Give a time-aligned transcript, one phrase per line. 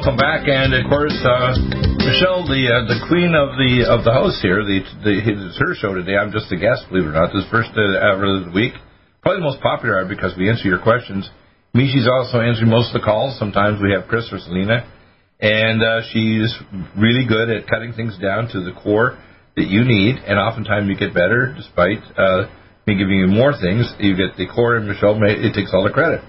[0.00, 0.48] Welcome back.
[0.48, 1.52] And of course, uh,
[2.00, 5.76] Michelle, the uh, the queen of the of the house here, the, the it's her
[5.76, 6.16] show today.
[6.16, 7.36] I'm just a guest, believe it or not.
[7.36, 8.72] This first uh, hour of the week,
[9.20, 11.28] probably the most popular because we answer your questions.
[11.76, 13.36] Mishi's also answering most of the calls.
[13.36, 14.88] Sometimes we have Chris or Selena,
[15.36, 16.48] and uh, she's
[16.96, 19.20] really good at cutting things down to the core
[19.60, 20.16] that you need.
[20.16, 22.48] And oftentimes you get better, despite uh,
[22.88, 23.84] me giving you more things.
[24.00, 26.24] You get the core, and Michelle it takes all the credit,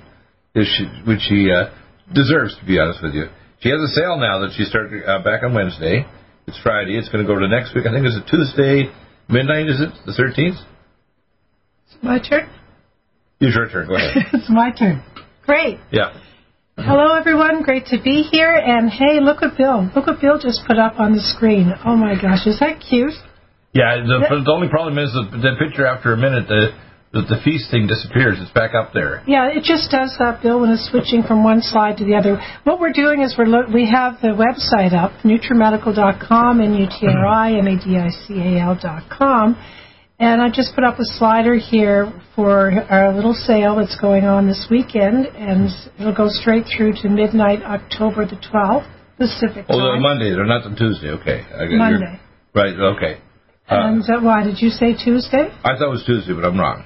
[0.59, 1.71] which she, which she uh,
[2.12, 3.31] deserves, to be honest with you.
[3.61, 6.04] She has a sale now that she started uh, back on Wednesday.
[6.48, 6.98] It's Friday.
[6.98, 7.85] It's going to go to next week.
[7.85, 8.90] I think it's a Tuesday
[9.29, 9.70] midnight.
[9.70, 10.57] Is it the 13th?
[11.85, 12.49] It's my turn.
[13.40, 13.87] It's your turn.
[13.87, 14.26] Go ahead.
[14.34, 15.03] it's my turn.
[15.45, 15.77] Great.
[15.91, 16.18] yeah.
[16.76, 17.62] Hello, everyone.
[17.62, 18.51] Great to be here.
[18.51, 19.91] And hey, look at Bill.
[19.96, 21.71] Look what Bill just put up on the screen.
[21.85, 23.13] Oh my gosh, is that cute?
[23.73, 24.01] Yeah.
[24.01, 26.73] The, the only problem is that the picture after a minute, the,
[27.13, 28.37] the the feast thing disappears.
[28.40, 29.21] It's back up there.
[29.27, 32.40] Yeah, it just does that, Bill, when it's switching from one slide to the other.
[32.63, 36.76] What we're doing is we're lo- we have the website up, nutrimedical.com and
[38.31, 39.57] utriMADICAL.com.
[40.20, 44.46] And I just put up a slider here for our little sale that's going on
[44.48, 45.68] this weekend, and
[45.99, 48.85] it'll go straight through to midnight, October the 12th,
[49.18, 49.96] Pacific Oh, time.
[49.96, 50.29] the Monday.
[50.31, 51.09] They're not the Tuesday.
[51.09, 51.43] Okay.
[51.55, 52.20] I got your- Monday.
[52.53, 52.73] Right.
[52.79, 53.18] Okay.
[53.68, 55.49] Uh, And uh, why did you say Tuesday?
[55.63, 56.85] I thought it was Tuesday, but I'm wrong.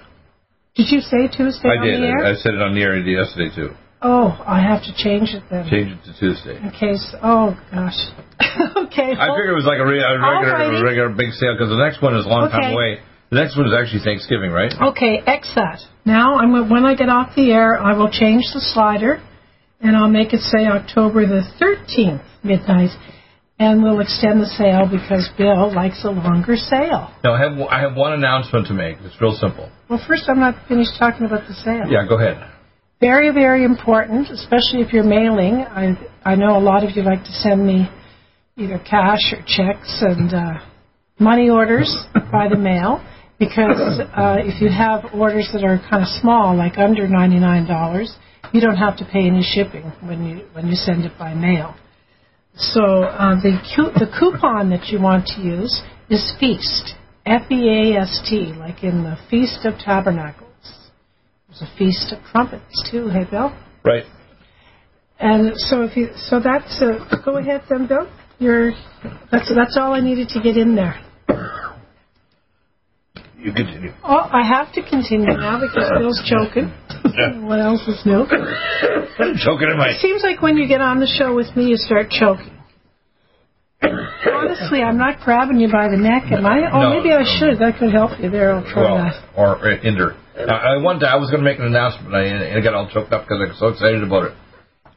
[0.75, 2.01] Did you say Tuesday I on did.
[2.01, 2.25] the air?
[2.25, 3.71] I, I said it on the air yesterday too.
[4.01, 5.67] oh, I have to change it then.
[5.69, 6.57] Change it to Tuesday.
[6.61, 7.03] In case.
[7.23, 7.95] Oh gosh.
[8.87, 9.15] okay.
[9.15, 10.83] I figured it was like a, re- a regular, Alrighty.
[10.83, 12.73] regular big sale because the next one is a long time Okay.
[12.73, 12.99] away.
[13.31, 14.71] The next one is actually Thanksgiving, right?
[14.93, 15.79] Okay, X that.
[16.05, 19.19] Now, I'm gonna- when I get off the air, I will change the slider,
[19.81, 22.91] and I'll make it say October the 13th midnight,
[23.57, 27.13] and we'll extend the sale because Bill likes a longer sale.
[27.23, 28.97] Now I have I have one announcement to make.
[29.01, 29.71] It's real simple.
[29.89, 31.87] Well, first, I'm not finished talking about the sale.
[31.87, 32.37] Yeah, go ahead.
[32.99, 35.61] Very, very important, especially if you're mailing.
[35.61, 37.89] I I know a lot of you like to send me
[38.57, 40.53] either cash or checks and uh,
[41.19, 41.91] money orders
[42.31, 43.05] by the mail
[43.39, 47.65] because uh, if you have orders that are kind of small, like under ninety nine
[47.65, 48.13] dollars,
[48.51, 51.75] you don't have to pay any shipping when you when you send it by mail.
[52.57, 56.95] So uh, the cu- the coupon that you want to use is Feast,
[57.25, 60.45] F E A S T, like in the Feast of Tabernacles.
[61.49, 63.09] There's a Feast of Trumpets too.
[63.09, 63.55] Hey, Bill.
[63.83, 64.05] Right.
[65.19, 68.09] And so if you so that's uh, go ahead then, Bill.
[68.39, 68.71] You're
[69.31, 71.01] that's that's all I needed to get in there.
[73.45, 73.93] You continue.
[74.03, 76.73] Oh, I have to continue now because Bill's choking.
[77.45, 78.25] what else is new?
[78.25, 79.93] Choking in my.
[79.93, 82.57] It seems like when you get on the show with me, you start choking.
[83.83, 86.71] Honestly, I'm not grabbing you by the neck, am I?
[86.73, 87.59] Oh, No, maybe I should.
[87.61, 88.55] That could help you there.
[88.55, 89.23] I'll try Well, that.
[89.37, 90.17] or uh, hinder.
[90.35, 92.73] Now, I one day I was going to make an announcement, and I, I got
[92.73, 94.33] all choked up because I was so excited about it.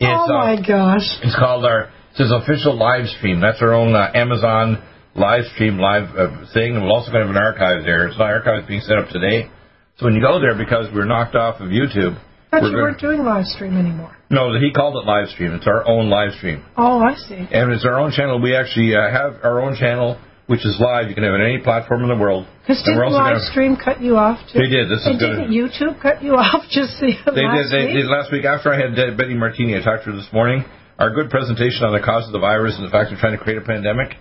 [0.00, 1.04] It's, oh my uh, gosh!
[1.22, 1.92] It's called our.
[2.16, 3.41] It says official live stream.
[3.44, 4.82] That's our own uh, Amazon
[5.18, 8.06] live stream live uh, thing, and we're also going to have an archive there.
[8.06, 9.50] It's not archive being set up today.
[9.98, 12.14] So when you go there, because we're knocked off of YouTube,
[12.50, 14.16] Thought we're you weren't doing live stream anymore.
[14.30, 15.52] no, he called it live stream.
[15.52, 16.64] It's our own live stream.
[16.76, 17.34] Oh, I see.
[17.34, 18.40] And it's our own channel.
[18.40, 21.08] We actually uh, have our own channel, which is live.
[21.10, 22.46] You can have it on any platform in the world.
[22.62, 24.60] Because didn't we're live gonna- stream cut you off too?
[24.64, 24.88] They did.
[24.88, 27.72] This is and gonna- didn't YouTube cut you off just the They last did.
[27.74, 27.96] They week?
[28.00, 29.76] did last week after I had uh, Betty Martini.
[29.76, 30.64] I talked to her this morning.
[30.98, 33.42] Our good presentation on the cause of the virus and the fact they're trying to
[33.42, 34.16] create a pandemic.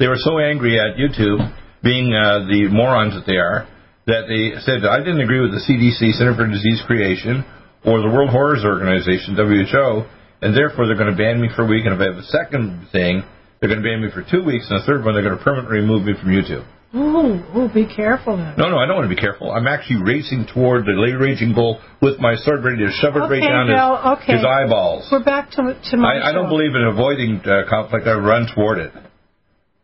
[0.00, 1.44] They were so angry at YouTube,
[1.84, 3.68] being uh, the morons that they are,
[4.08, 7.44] that they said I didn't agree with the CDC, Center for Disease Creation,
[7.84, 10.08] or the World Horrors Organization (WHO),
[10.40, 11.84] and therefore they're going to ban me for a week.
[11.84, 13.20] And if I have a second thing,
[13.60, 15.44] they're going to ban me for two weeks, and the third one they're going to
[15.44, 16.64] permanently remove me from YouTube.
[16.96, 18.56] Ooh, ooh, be careful now.
[18.56, 19.52] No, no, I don't want to be careful.
[19.52, 23.20] I'm actually racing toward the late raging bull with my sword ready to shove it
[23.20, 24.32] right down Bill, his, okay.
[24.40, 25.06] his eyeballs.
[25.12, 28.08] We're back to to my I, I don't believe in avoiding uh, conflict.
[28.08, 28.96] I run toward it.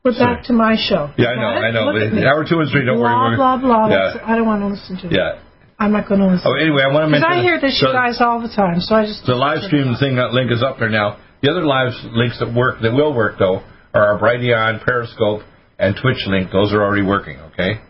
[0.07, 1.11] We're back to my show.
[1.19, 1.65] Yeah, I know, What?
[1.67, 1.85] I know.
[1.91, 2.27] Look at But me.
[2.27, 3.37] hour two and three, don't blah, worry.
[3.37, 4.23] Blah, blah, Yeah.
[4.23, 5.19] I don't want to listen to it.
[5.19, 5.43] Yeah.
[5.83, 6.47] I'm not going to listen.
[6.47, 8.79] Oh, anyway, I want to Because I hear this, the, you guys, all the time,
[8.81, 9.27] so I just...
[9.27, 10.17] the live stream thing.
[10.17, 11.19] That link is up there now.
[11.43, 13.61] The other live links that work, that will work though,
[13.93, 15.43] are our Brighteon, Periscope,
[15.79, 16.51] and Twitch link.
[16.51, 17.37] Those are already working.
[17.53, 17.83] Okay.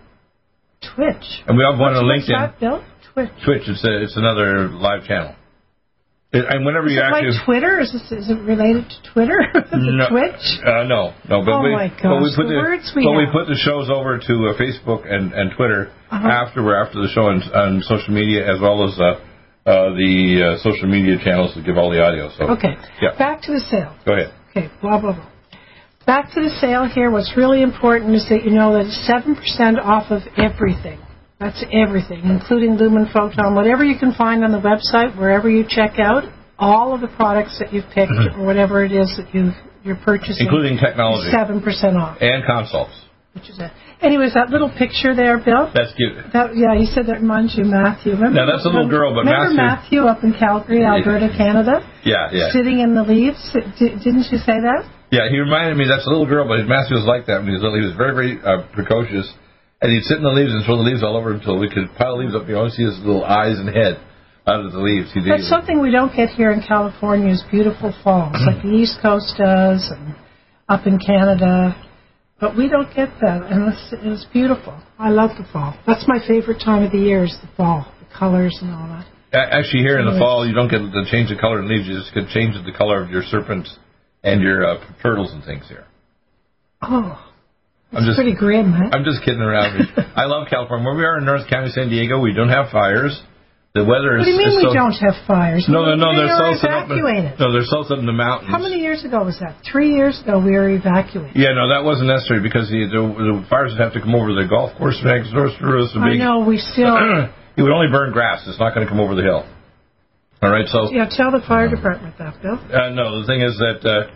[0.97, 1.27] Twitch.
[1.47, 2.33] And we have one on LinkedIn.
[2.33, 2.83] that, Bill?
[3.13, 3.31] Twitch.
[3.45, 3.63] Twitch.
[3.69, 5.37] It's a, it's another live channel.
[6.33, 7.79] And whenever Is you it actually like Twitter?
[7.81, 9.39] Is, this, is it related to Twitter?
[9.73, 10.43] No, Twitch?
[10.67, 11.45] Uh, no, no.
[11.47, 13.89] But Oh we, my but we put the words we but we put the shows
[13.89, 16.27] over to uh, Facebook and, and Twitter Uh-huh.
[16.29, 19.05] after we're after the show and on social media as well as uh,
[19.71, 20.15] uh, the
[20.59, 22.29] uh, social media channels that give all the audio.
[22.37, 22.75] So Okay.
[23.01, 23.17] Yeah.
[23.17, 23.95] Back to the sale.
[24.05, 24.35] Go ahead.
[24.51, 25.29] Okay, blah, blah, blah.
[26.07, 27.11] Back to the sale here.
[27.11, 30.99] What's really important is that you know that it's 7% off of everything.
[31.39, 35.99] That's everything, including Lumen Photon, whatever you can find on the website, wherever you check
[35.99, 36.25] out,
[36.59, 39.53] all of the products that you've picked or whatever it is that you've,
[39.85, 40.47] you're purchasing.
[40.49, 40.57] Mm-hmm.
[40.57, 41.61] Including technology 7%
[42.01, 42.17] off.
[42.23, 42.97] and consults.
[43.35, 43.69] Which is it.
[44.01, 46.17] Anyways, that little picture there, Bill, That's cute.
[46.33, 48.13] that, yeah, you said that reminds you of Matthew.
[48.17, 51.85] Remember, Now, that's a little girl, but remember Matthew- Matthew up in Calgary, Alberta, Canada,
[52.05, 53.37] Yeah, yeah, sitting in the leaves?
[53.77, 54.89] D- didn't you say that?
[55.13, 55.29] yeah.
[55.29, 57.61] He reminded me that's a little girl, but Matthew was like that when he was
[57.61, 57.77] little.
[57.77, 59.29] He was very, very uh, precocious,
[59.81, 61.93] and he'd sit in the leaves and throw the leaves all over until we could
[61.97, 62.49] pile leaves up.
[62.49, 64.01] You only see his little eyes and head
[64.47, 65.13] out of the leaves.
[65.13, 65.33] He did.
[65.33, 69.35] That's something we don't get here in California is beautiful falls, like the East Coast
[69.37, 70.15] does, and
[70.69, 71.77] up in Canada.
[72.39, 74.79] But we don't get that, and it's, it's beautiful.
[74.99, 75.75] I love the fall.
[75.87, 79.07] That's my favorite time of the year is the fall, the colors and all that.
[79.33, 81.87] Actually, here in the fall, you don't get to change the color of leaves.
[81.87, 83.75] You just get change the color of your serpents
[84.23, 85.85] and your uh, turtles and things here.
[86.83, 87.26] Oh,
[87.93, 88.91] I'm just, pretty grim, huh?
[88.93, 89.79] I'm just kidding around.
[90.17, 90.85] I love California.
[90.85, 93.15] Where we are in North County, San Diego, we don't have fires.
[93.77, 94.25] The weather is.
[94.25, 95.69] what do you mean we so, don't have fires?
[95.69, 96.17] No, no, no.
[96.17, 98.49] They They're are so up in, no, they're so up in the mountains.
[98.49, 99.61] How many years ago was that?
[99.69, 101.37] Three years ago we were evacuated.
[101.37, 104.33] Yeah, no, that wasn't necessary because the, the, the fires would have to come over
[104.33, 105.93] the golf course next door to us.
[105.93, 106.97] I know, we still...
[107.57, 108.49] it would only burn grass.
[108.49, 109.45] It's not going to come over the hill.
[110.41, 112.57] All right, so Yeah, tell the fire department that, Bill.
[112.57, 114.09] Uh, no, the thing is that uh,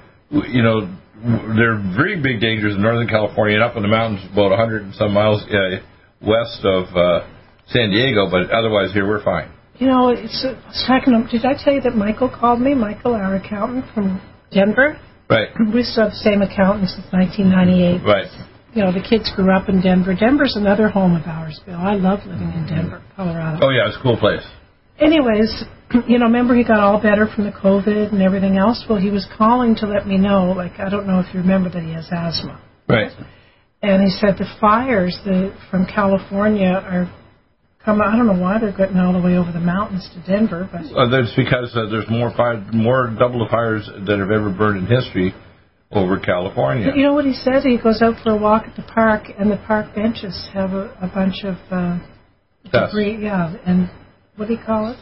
[0.49, 0.88] you know
[1.22, 4.82] there are very big dangers in Northern California and up in the mountains, about 100
[4.82, 5.81] and some miles uh,
[6.20, 7.26] west of uh,
[7.69, 8.31] San Diego.
[8.31, 9.52] But otherwise, here we're fine.
[9.76, 10.44] You know, it's,
[10.87, 12.75] talking to, did I tell you that Michael called me?
[12.75, 14.20] Michael, our accountant from
[14.52, 15.00] Denver.
[15.31, 18.02] Right, We still have the same accountant since 1998.
[18.02, 18.26] right.
[18.75, 20.14] You know, the kids grew up in Denver.
[20.14, 21.78] Denver's another home of ours, Bill.
[21.78, 23.66] I love living in Denver, Colorado.
[23.66, 24.43] Oh yeah, it's a cool place.
[24.99, 25.64] Anyways,
[26.08, 28.84] you know, remember he got all better from the COVID and everything else?
[28.88, 31.69] Well, he was calling to let me know, like, I don't know if you remember
[31.70, 32.60] that he has asthma.
[32.88, 33.10] Right.
[33.82, 37.10] And he said the fires the, from California are
[37.84, 38.00] come.
[38.02, 40.82] I don't know why they're getting all the way over the mountains to Denver, but
[40.94, 44.78] Uh, that's because uh, there's more fire, more double the fires that have ever burned
[44.78, 45.32] in history
[45.92, 46.92] over California.
[46.94, 47.64] you know what he says?
[47.64, 50.94] He goes out for a walk at the park, and the park benches have a,
[51.00, 51.98] a bunch of uh,
[52.70, 53.19] debris.
[53.22, 53.90] Yeah, and
[54.37, 54.98] what do you call it?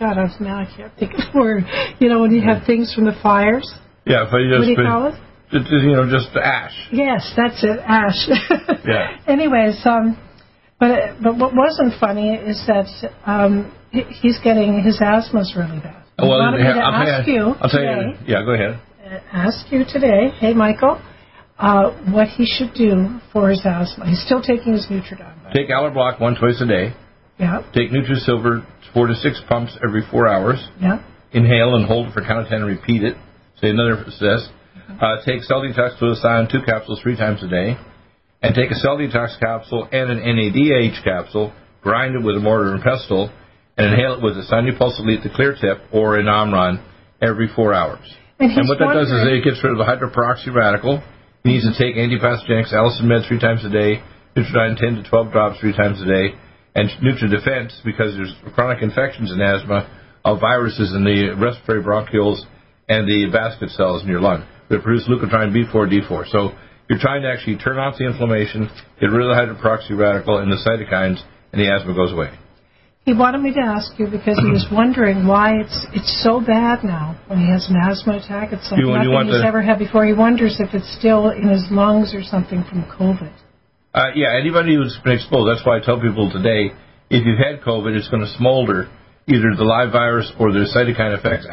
[0.00, 1.64] God, I was now I can't think of the word.
[2.00, 3.68] You know, when you have things from the fires,
[4.06, 5.14] Yeah, but you just what do you call it?
[5.52, 6.72] Just, you know, just ash.
[6.92, 8.16] Yes, that's it, ash.
[8.86, 9.18] Yeah.
[9.26, 10.16] Anyways, um,
[10.78, 12.86] but but what wasn't funny is that
[13.26, 16.02] um, he's getting his asthma's really bad.
[16.18, 17.34] He Well, wanted me yeah, to I'll ask you.
[17.34, 18.32] you I'll tell today, you.
[18.34, 18.80] Yeah, go ahead.
[19.04, 21.00] uh, ask you today, hey Michael,
[21.58, 24.06] uh, what he should do for his asthma.
[24.08, 25.34] He's still taking his Nutriodine.
[25.44, 26.94] but- Take Allerblock one twice a day.
[27.38, 30.62] Yeah, Take NutriSilver four to six pumps every four hours.
[30.80, 31.04] yeah.
[31.32, 33.14] Inhale and hold for count of ten and repeat it.
[33.60, 34.48] Say another says.
[35.00, 37.76] Uh, take Cell Detox Glutathione two capsules three times a day.
[38.42, 41.52] And take a Cell Detox capsule and an NADH capsule.
[41.82, 43.30] Grind it with a mortar and pestle.
[43.78, 46.84] And inhale it with a Sinupulse Elite, the clear tip, or an Omron
[47.22, 48.02] every four hours.
[48.40, 51.02] And, And what that does is it gets rid of the hydroperoxy radical.
[51.44, 54.02] He needs to take antipathogenics, Allicin Med three times a day,
[54.36, 56.34] Nutriodine 10 to 12 drops three times a day,
[56.74, 59.88] and NutriDefense because there's chronic infections in asthma
[60.24, 62.40] of viruses in the respiratory bronchioles
[62.88, 66.30] and the basket cells in your lung that produce leukotriene B4, D4.
[66.30, 66.52] So
[66.88, 68.68] you're trying to actually turn off the inflammation,
[69.00, 71.22] get rid of the hydroperoxy radical and the cytokines,
[71.52, 72.30] and the asthma goes away.
[73.04, 76.84] He wanted me to ask you because he was wondering why it's it's so bad
[76.84, 78.52] now when he has an asthma attack.
[78.52, 80.04] It's like You- when you nothing he's ever had before.
[80.04, 83.32] He wonders if it's still in his lungs or something from COVID.
[83.92, 86.70] Uh, yeah, anybody who's been exposed, that's why I tell people today,
[87.10, 88.88] if you've had COVID, it's going to smolder
[89.26, 91.46] either the live virus or the cytokine effects.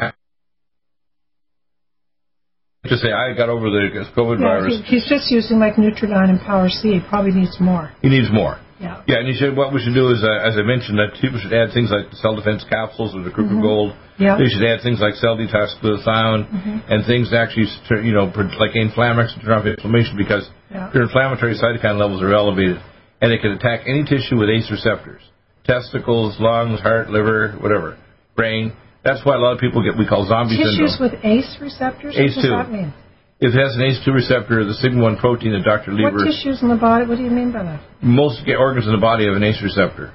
[2.86, 4.80] Just say, I got over the COVID Yeah, virus.
[4.86, 6.92] he, he's just using like Nutriodine and Power C.
[6.94, 7.92] He probably needs more.
[8.02, 8.60] He needs more.
[8.80, 9.02] Yeah.
[9.10, 11.38] Yeah, and he said what we should do is, uh, as I mentioned, that people
[11.42, 13.92] should add things like cell defense capsules or the Gold.
[13.92, 14.22] Mm-hmm.
[14.22, 14.38] Yeah.
[14.38, 14.42] Mm-hmm.
[14.42, 17.66] They should add things like cell detox glutathione and things that actually,
[18.06, 20.90] you know, pr- like inflammatory to turn off inflammation because Yeah.
[20.94, 22.78] your inflammatory cytokine levels are elevated
[23.20, 25.22] and it can attack any tissue with ACE receptors,
[25.64, 27.98] testicles, lungs, heart, liver, whatever,
[28.36, 28.72] brain.
[29.04, 31.18] That's why a lot of people get we call zombie Tissues syndrome.
[31.18, 32.14] with ACE receptors?
[32.14, 32.36] ACE2.
[32.36, 32.92] What does that mean?
[33.40, 35.94] If it has an ACE2 receptor, the sigma 1 protein that Dr.
[35.94, 37.06] What tissues in the body?
[37.06, 37.80] What do you mean by that?
[38.02, 40.12] most organs in the body have an ACE receptor,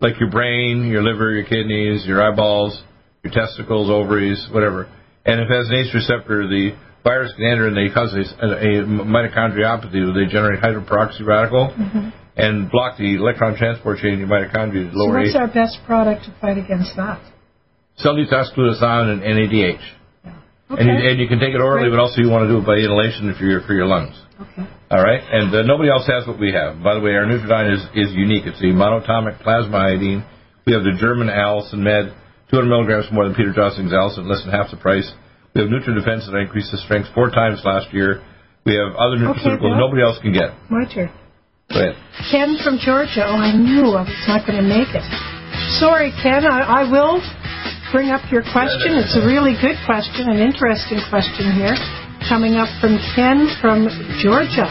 [0.00, 2.82] like your brain, your liver, your kidneys, your eyeballs,
[3.22, 4.90] your testicles, ovaries, whatever.
[5.24, 8.26] And if it has an ACE receptor, the virus can enter and they cause a,
[8.42, 12.10] a mitochondriopathy where they generate hydroperoxy radical mm-hmm.
[12.36, 14.90] and block the electron transport chain in your mitochondria.
[14.90, 17.22] So what's our best product to fight against that?
[17.98, 19.78] Cellulose and NADH.
[20.74, 20.82] Okay.
[20.82, 22.66] And, you, and you can take it orally, but also you want to do it
[22.66, 24.14] by inhalation for your, for your lungs.
[24.34, 24.66] Okay.
[24.90, 26.82] All right, and uh, nobody else has what we have.
[26.82, 28.46] By the way, our Nutriodine is, is unique.
[28.46, 30.26] It's the monatomic plasma iodine.
[30.66, 32.14] We have the German Allicin Med,
[32.50, 35.06] 200 milligrams more than Peter Josling's Allicin, less than half the price.
[35.54, 38.22] We have NutriDefense that I increased the strength four times last year.
[38.66, 40.50] We have other nutraceuticals okay, nobody else can get.
[40.70, 41.12] My turn.
[41.70, 41.96] Go ahead.
[42.30, 43.24] Ken from Georgia.
[43.24, 45.04] Oh, I knew I was not going to make it.
[45.78, 46.44] Sorry, Ken.
[46.44, 47.22] I, I will
[47.94, 48.98] bring up your question.
[48.98, 51.78] It's a really good question, an interesting question here
[52.26, 53.86] coming up from Ken from
[54.18, 54.66] Georgia.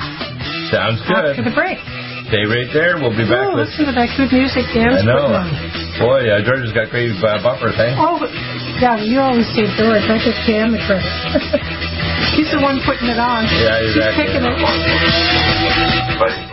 [0.68, 1.32] Sounds good.
[1.32, 1.80] After the break.
[2.27, 3.00] Stay right there.
[3.00, 3.72] We'll be back oh, with.
[3.72, 5.39] Listen to that good music Dan's I know.
[6.03, 7.96] Boy, uh, Georgia's got great uh, bumpers, hey?
[7.96, 8.20] Oh,
[8.84, 10.03] yeah, you always say George.
[10.03, 11.08] I get Cam the credit.
[12.36, 13.48] He's the one putting it on.
[13.56, 14.20] Yeah, exactly.
[14.20, 16.53] He's picking it.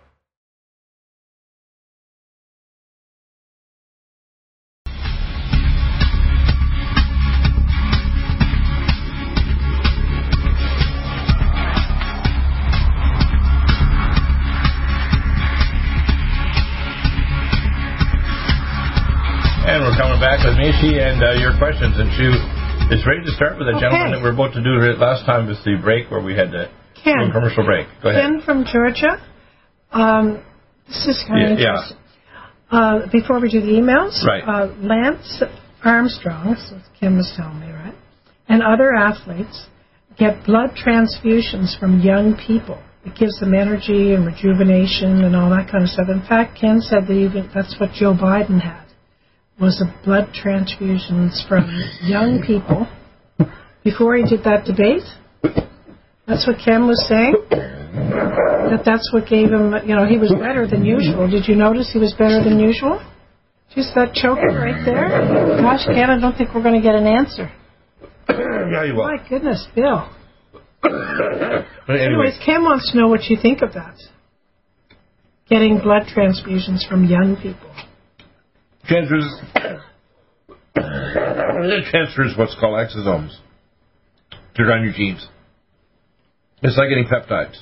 [19.61, 21.93] And we're coming back with Mishi and uh, your questions.
[21.93, 22.25] And she
[22.89, 23.93] is ready to start with the okay.
[23.93, 26.49] gentleman that we are about to do last time was the break where we had
[26.49, 26.65] the
[26.97, 27.85] Ken, commercial break.
[28.01, 28.25] Go ahead.
[28.25, 29.21] Ken from Georgia.
[29.93, 30.41] Um,
[30.89, 31.97] this is kind yeah, of interesting.
[32.73, 32.73] Yeah.
[32.73, 34.41] Uh, before we do the emails, right.
[34.41, 35.45] uh, Lance
[35.85, 37.93] Armstrong, so Kim was telling me, right,
[38.49, 39.69] and other athletes
[40.17, 42.81] get blood transfusions from young people.
[43.05, 46.09] It gives them energy and rejuvenation and all that kind of stuff.
[46.09, 48.90] In fact, Ken said that even that's what Joe Biden had
[49.61, 51.69] was the blood transfusions from
[52.01, 52.89] young people
[53.83, 55.05] before he did that debate.
[56.25, 57.35] That's what Ken was saying.
[57.51, 59.73] That that's what gave him.
[59.85, 61.29] You know, he was better than usual.
[61.29, 62.99] Did you notice he was better than usual?
[63.75, 65.61] Just that choking right there.
[65.61, 67.51] Gosh, Ken, I don't think we're going to get an answer.
[68.29, 69.05] yeah, you will.
[69.05, 70.09] My goodness, Bill.
[70.81, 73.95] But Anyways, Ken wants to know what you think of that.
[75.49, 77.69] Getting blood transfusions from young people.
[78.85, 79.25] Transfers.
[80.75, 83.37] It transfers what's called exosomes
[84.55, 85.27] to run your genes.
[86.63, 87.57] It's like getting peptides.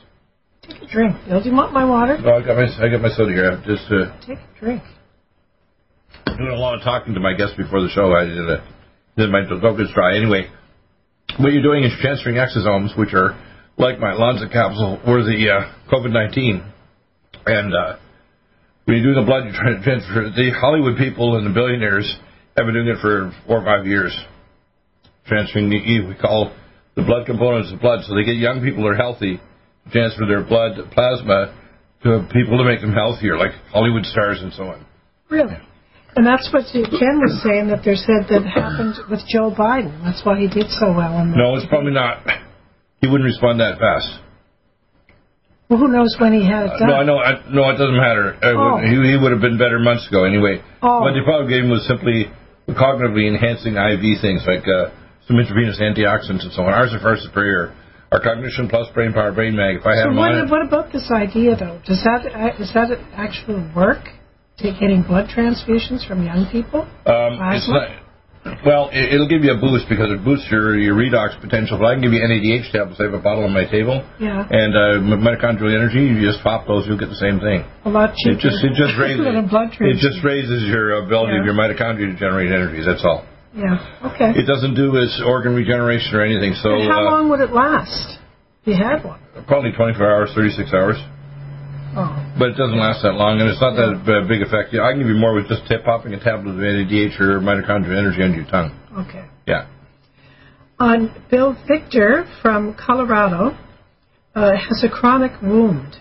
[0.63, 1.15] Take a drink.
[1.27, 2.17] Bill, do you want my water?
[2.19, 3.51] Oh, I got my I got my soda here.
[3.51, 4.83] I'm just uh, Take a drink.
[6.25, 8.13] doing a lot of talking to my guests before the show.
[8.13, 8.67] I did a
[9.17, 10.17] did my gets dry.
[10.17, 10.47] Anyway,
[11.37, 13.39] what you're doing is transferring exosomes, which are
[13.77, 16.69] like my Lonza capsule or the uh, COVID-19,
[17.45, 17.97] and uh,
[18.89, 20.33] when you do the blood, you try to transfer.
[20.33, 22.09] The Hollywood people and the billionaires
[22.57, 24.09] have been doing it for four or five years,
[25.29, 26.49] transferring the E we call
[26.97, 29.37] the blood components of blood, so they get young people who are healthy,
[29.93, 31.53] transfer their blood plasma
[32.01, 34.83] to people to make them healthier, like Hollywood stars and so on.
[35.29, 35.61] Really?
[36.17, 40.01] And that's what Ken was saying that they said that happened with Joe Biden.
[40.01, 41.21] That's why he did so well.
[41.21, 42.25] In the, No, it's probably not.
[43.01, 44.17] He wouldn't respond that fast.
[45.69, 46.87] Well, who knows when he had it Uh, done?
[46.89, 47.17] no, I know.
[47.19, 48.33] I, no, it doesn't matter.
[48.41, 48.77] Uh, Oh.
[48.81, 50.61] He, he would have been better months ago anyway.
[50.81, 51.01] Oh.
[51.01, 52.31] What they probably gave him was simply
[52.69, 54.89] cognitively enhancing IV things like uh,
[55.27, 56.73] some intravenous antioxidants and so on.
[56.73, 57.73] Ours are far superior.
[58.11, 59.75] Our cognition plus brain power, brain mag.
[59.77, 61.77] If I So have what, mine, what about this idea, though?
[61.85, 62.25] Does that
[62.57, 64.09] does that actually work?
[64.59, 66.81] To getting blood transfusions from young people?
[67.05, 67.87] um, it's not.
[68.65, 71.77] Well, it, it'll give you a boost because it boosts your, your redox potential.
[71.77, 72.99] But I can give you NADH tablets.
[72.99, 73.99] I have a bottle on my table.
[74.19, 74.47] Yeah.
[74.47, 77.67] And uh, mitochondrial energy, you just pop those, you'll get the same thing.
[77.83, 78.39] A lot cheaper.
[78.39, 82.17] It just it just raises blood it just raises your ability of your mitochondria to
[82.17, 82.79] generate energy.
[82.79, 83.27] That's all.
[83.53, 84.13] Yeah.
[84.13, 84.39] Okay.
[84.39, 86.53] It doesn't do its organ regeneration or anything.
[86.61, 88.19] So and how uh, long would it last?
[88.61, 89.19] If you had one.
[89.47, 90.97] probably 24 hours, 36 hours.
[92.37, 94.73] But it doesn't last that long, and it's not that big effect.
[94.73, 97.39] Yeah, I can give you more with just tip popping a tablet of NADH or
[97.39, 98.71] mitochondrial energy under your tongue.
[99.07, 99.25] Okay.
[99.47, 99.67] Yeah.
[100.79, 103.57] On Bill Victor from Colorado
[104.35, 105.95] uh, has a chronic wound,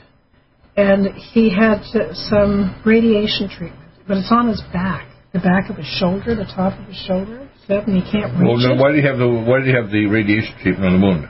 [0.76, 1.82] and he had
[2.30, 6.78] some radiation treatment, but it's on his back, the back of his shoulder, the top
[6.78, 8.80] of his shoulder, and he can't reach Well, then it.
[8.80, 11.28] why do you have the why do you have the radiation treatment on the wound?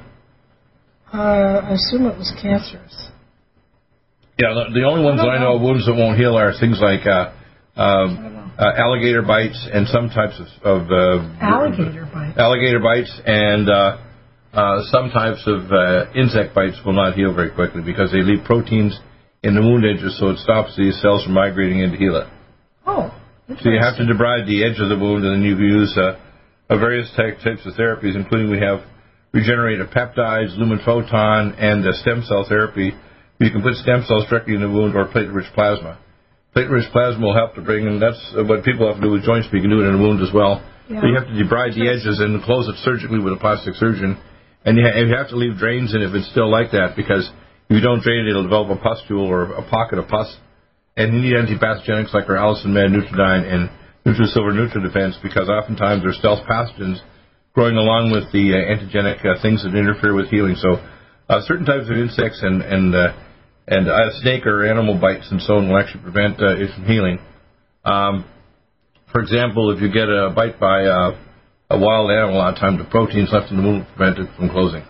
[1.12, 3.08] Uh, I assume it was cancerous.
[4.38, 5.56] Yeah, the, the only ones I that I know know.
[5.56, 7.34] of wounds that won't heal are things like uh,
[7.74, 12.38] um, uh, alligator bites and some types of, of uh, Alligator bites.
[12.38, 13.98] alligator bites and uh,
[14.54, 18.44] uh, some types of uh, insect bites will not heal very quickly because they leave
[18.44, 18.98] proteins
[19.42, 22.26] in the wound edges, so it stops these cells from migrating in to heal it.
[22.86, 23.14] Oh.
[23.62, 26.18] So you have to debride the edge of the wound, and then you use uh,
[26.68, 28.80] various ty- types of therapies, including we have
[29.32, 32.92] regenerative peptides, lumen photon, and uh, stem cell therapy.
[33.38, 35.98] You can put stem cells directly in the wound or platelet-rich plasma.
[36.56, 39.46] Platelet-rich plasma will help to bring, and that's what people have to do with joints,
[39.46, 40.58] but you can do it in a wound as well.
[40.90, 41.00] Yeah.
[41.00, 44.18] But you have to debride the edges and close it surgically with a plastic surgeon.
[44.66, 47.30] And you, ha- you have to leave drains in if it's still like that, because
[47.70, 50.26] if you don't drain it, it'll develop a pustule or a pocket of pus.
[50.96, 53.70] And you need antipathogenics like our Allicin Med, Nutriodine, and
[54.02, 56.98] Nutrisilver NutriDefense, because oftentimes there's stealth pathogens
[57.54, 60.56] growing along with the uh, antigenic uh, things that interfere with healing.
[60.56, 60.82] So
[61.28, 63.12] uh, certain types of insects and and uh,
[63.68, 66.84] and uh, snake or animal bites and so on will actually prevent uh, it from
[66.86, 67.18] healing.
[67.84, 68.24] Um,
[69.12, 71.18] for example, if you get a bite by uh,
[71.70, 74.18] a wild animal, a lot of times the proteins left in the wound will prevent
[74.18, 74.84] it from closing.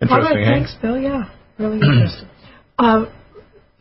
[0.00, 0.52] Interesting, right, eh?
[0.52, 0.98] thanks, Bill.
[0.98, 2.28] Yeah, really interesting.
[2.80, 3.12] Uh,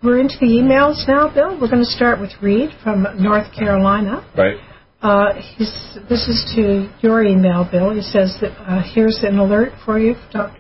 [0.04, 1.58] we're into the emails now, Bill.
[1.58, 4.30] We're going to start with Reed from North Carolina.
[4.38, 4.58] Right.
[5.02, 7.94] Uh, this is to your email, Bill.
[7.94, 10.60] He says that uh, here's an alert for you, Dr.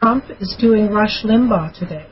[0.00, 2.06] Trump is doing Rush Limbaugh today.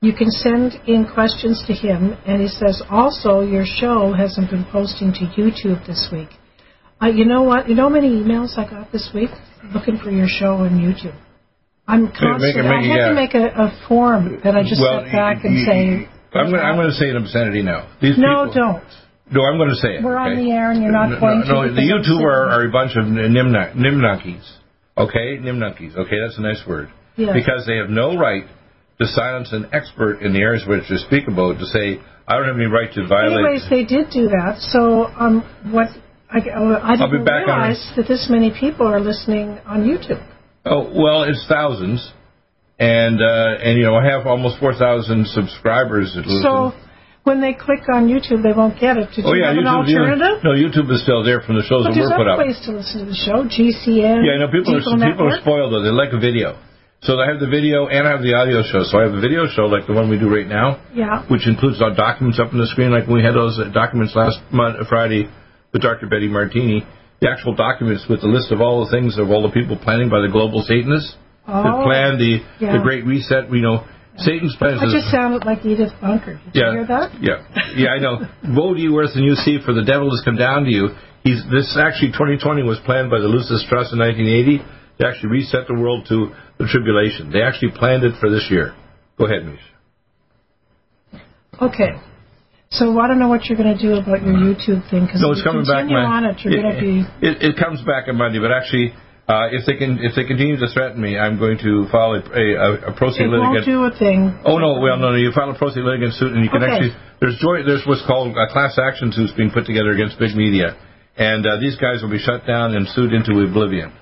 [0.00, 4.64] You can send in questions to him, and he says also your show hasn't been
[4.70, 6.28] posting to YouTube this week.
[7.02, 7.68] Uh, you know what?
[7.68, 9.30] You know how many emails I got this week
[9.74, 11.16] looking for your show on YouTube?
[11.88, 12.54] I'm constantly.
[12.54, 13.08] make make I had yeah.
[13.08, 16.08] to make a, a form that I just well, back and you- say.
[16.34, 16.62] I'm going.
[16.62, 17.88] I'm going to say an obscenity now.
[18.02, 18.84] These No, people, don't.
[19.30, 20.04] No, I'm going to say it.
[20.04, 22.50] We're on the air and you're not no, going no, to No, the YouTube are,
[22.50, 24.44] are a bunch of nimna- nimnunkies.
[24.98, 25.96] Okay, nimnunkies.
[25.96, 26.90] Okay, that's a nice word.
[27.16, 27.32] Yeah.
[27.32, 28.44] Because they have no right
[29.00, 32.46] to silence an expert in the areas which they speak about to say, I don't
[32.46, 33.44] have any right to violate.
[33.44, 34.58] Anyways, they did do that.
[34.58, 35.88] So, um, what
[36.30, 40.24] I, I I'll be didn't on realize that this many people are listening on YouTube.
[40.64, 42.00] Oh well, it's thousands,
[42.78, 46.16] and uh, and you know I have almost four thousand subscribers.
[46.16, 46.24] That.
[46.40, 46.72] So,
[47.24, 49.12] when they click on YouTube, they won't get it.
[49.14, 50.00] Did oh you yeah, have an YouTube.
[50.00, 50.36] alternative?
[50.42, 52.40] No, YouTube is still there from the shows But that were put up.
[52.40, 53.44] There's other ways to listen to the show.
[53.44, 54.24] GCN.
[54.24, 55.84] Yeah, I know people are people are spoiled though.
[55.84, 56.56] They like a video.
[57.04, 58.80] So I have the video and I have the audio show.
[58.88, 61.22] So I have a video show like the one we do right now, Yeah.
[61.28, 64.40] which includes our documents up on the screen, like when we had those documents last
[64.50, 65.28] month, Friday
[65.72, 66.06] with Dr.
[66.08, 66.84] Betty Martini.
[67.20, 70.08] The actual documents with the list of all the things of all the people planning
[70.08, 72.72] by the global Satanists that Oh, plan the yeah.
[72.76, 73.52] the Great Reset.
[73.52, 73.84] You know,
[74.16, 74.80] Satan's plans.
[74.82, 76.40] I just sounded like Edith Bunker.
[76.52, 77.08] Did yeah, you hear that?
[77.20, 77.38] Yeah,
[77.76, 78.24] yeah, I know.
[78.56, 80.88] Woe to you, earth, and you sea, for the devil has come down to you.
[81.22, 84.64] He's this actually 2020 was planned by the Lucis Trust in 1980
[85.00, 87.30] to actually reset the world to the tribulation.
[87.30, 88.74] They actually planned it for this year.
[89.18, 89.60] Go ahead, Mish.
[91.60, 91.90] Okay.
[92.70, 95.30] So I don't know what you're going to do about your YouTube thing because No,
[95.30, 95.86] it's coming back.
[95.86, 96.94] on it, you're going to be.
[97.22, 98.90] It, it comes back on Monday, but actually,
[99.30, 102.22] uh, if they can, if they continue to threaten me, I'm going to file a,
[102.26, 104.34] a, a pro se It won't do a thing.
[104.44, 105.16] Oh no, well no, no.
[105.16, 106.72] You file a pro se litigant suit, and you can Okay.
[106.72, 110.34] actually there's joint there's what's called a class action suits being put together against big
[110.34, 110.74] media,
[111.16, 113.94] and uh, these guys will be shut down and sued into oblivion.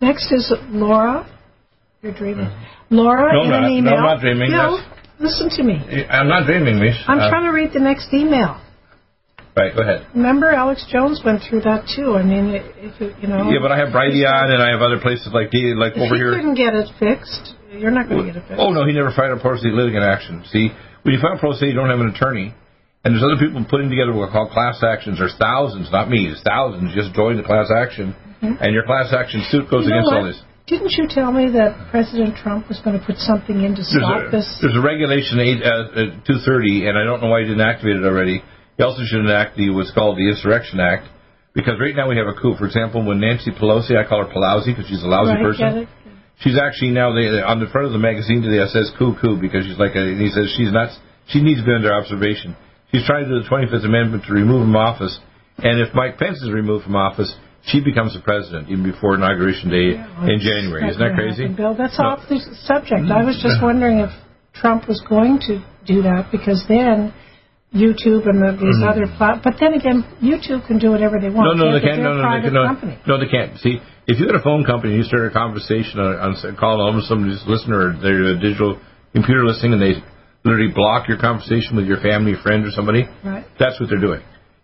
[0.00, 1.26] Next is Laura.
[2.04, 2.50] You're dreaming.
[2.90, 3.90] Laura No, in I'm an not.
[3.90, 3.96] No.
[3.96, 4.50] I'm not dreaming.
[4.52, 5.80] No, That's- listen to me.
[6.10, 7.00] I'm not dreaming, Mish.
[7.08, 8.60] I'm Uh, trying to read the next email.
[9.56, 10.04] Right, go ahead.
[10.14, 12.18] Remember, Alex Jones went through that too.
[12.18, 13.48] I mean, if it, you know.
[13.50, 16.14] Yeah, but I have Brighteon and I have other places like the like if over
[16.16, 16.34] he here.
[16.34, 18.60] couldn't get it fixed, you're not going to get it fixed.
[18.60, 20.42] Oh no, he never filed a pro se litigant action.
[20.50, 20.70] See,
[21.04, 22.52] when you file pro se, you don't have an attorney,
[23.04, 25.18] and there's other people putting together what are called class actions.
[25.20, 26.26] There's thousands, not me.
[26.26, 28.12] There's thousands just join the class action,
[28.42, 30.34] and your class action suit goes You against all what?
[30.66, 34.00] Didn't you tell me that President Trump was going to put something in to There's
[34.00, 34.48] stop a, this?
[34.64, 38.00] there's a regulation eight uh, uh, 230, and I don't know why he didn't activate
[38.00, 38.40] it already.
[38.76, 41.04] He also should enact the what's called the Insurrection Act,
[41.52, 42.56] because right now we have a coup.
[42.56, 45.88] For example, when Nancy Pelosi, I call her Pelosi because she's a lousy right, person.
[46.40, 48.64] She's actually now they, on the front of the magazine today.
[48.64, 50.88] It says "coup coup" because she's like a, and he says she's not.
[51.28, 52.56] She needs to be under observation.
[52.88, 55.12] She's trying to do the 25th Amendment to remove him from office,
[55.60, 57.28] and if Mike Pence is removed from office,
[57.66, 60.88] she becomes the president even before inauguration day in January.
[60.88, 61.42] Isn't that crazy?
[61.42, 62.06] happen, Bill, that's No.
[62.16, 63.10] off the subject.
[63.10, 64.10] I was just wondering if
[64.54, 67.12] Trump was going to do that because then
[67.74, 69.42] YouTube and the, these other plat.
[69.42, 71.48] But then again, YouTube can do whatever they want.
[71.50, 71.58] Mm-hmm.
[71.58, 72.02] No, no, they They're can't.
[72.02, 72.98] No, a no, they can, no, company.
[73.06, 73.58] no, they can't.
[73.58, 76.84] See, if you got a phone company and you start a conversation on, on calling
[76.86, 78.78] over somebody's listener or their digital
[79.12, 79.94] computer listening, and they
[80.44, 83.44] literally block your conversation with your family, friend, or somebody, Right.
[83.58, 84.20] that's what they're doing.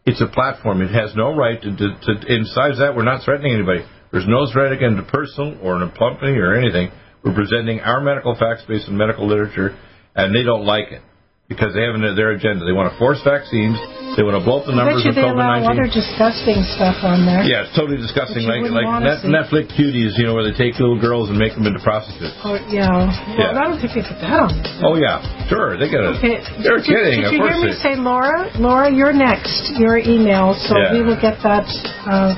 [0.06, 0.80] It's a platform.
[0.82, 2.10] It has no right to, to, to.
[2.28, 3.84] And besides that, we're not threatening anybody.
[4.12, 6.90] There's no threat against a person or a company or anything.
[7.22, 9.76] We're presenting our medical facts based on medical literature,
[10.16, 11.02] and they don't like it
[11.48, 12.64] because they have an, their agenda.
[12.64, 13.76] They want to force vaccines.
[14.20, 15.88] They want to blow up the I numbers bet you of they COVID allow other
[15.88, 15.96] nineteen.
[15.96, 17.40] disgusting stuff on there.
[17.40, 18.44] Yeah, it's totally disgusting.
[18.44, 19.24] Like like net.
[19.24, 22.36] Netflix cuties, you know, where they take little girls and make them into prostitutes.
[22.44, 22.84] Oh, yeah.
[22.92, 23.56] Well, Yeah.
[23.56, 24.52] I don't think they put that on.
[24.84, 26.20] Oh yeah, sure, they get it.
[26.20, 26.36] Okay.
[26.60, 28.52] You're did, kidding, Did you hear me say, Laura?
[28.60, 29.72] Laura, you're next.
[29.80, 30.92] Your email, so Yeah.
[30.92, 31.64] we will get that
[32.04, 32.36] uh,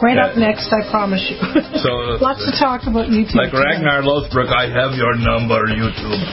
[0.00, 0.72] right up next.
[0.72, 1.36] I promise you.
[1.84, 1.92] So,
[2.24, 3.36] lots to talk about YouTube.
[3.36, 3.84] Like tonight.
[3.84, 6.24] Ragnar Lothbrok, I have your number, YouTube.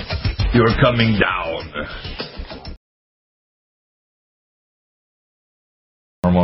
[0.55, 1.67] You're coming down.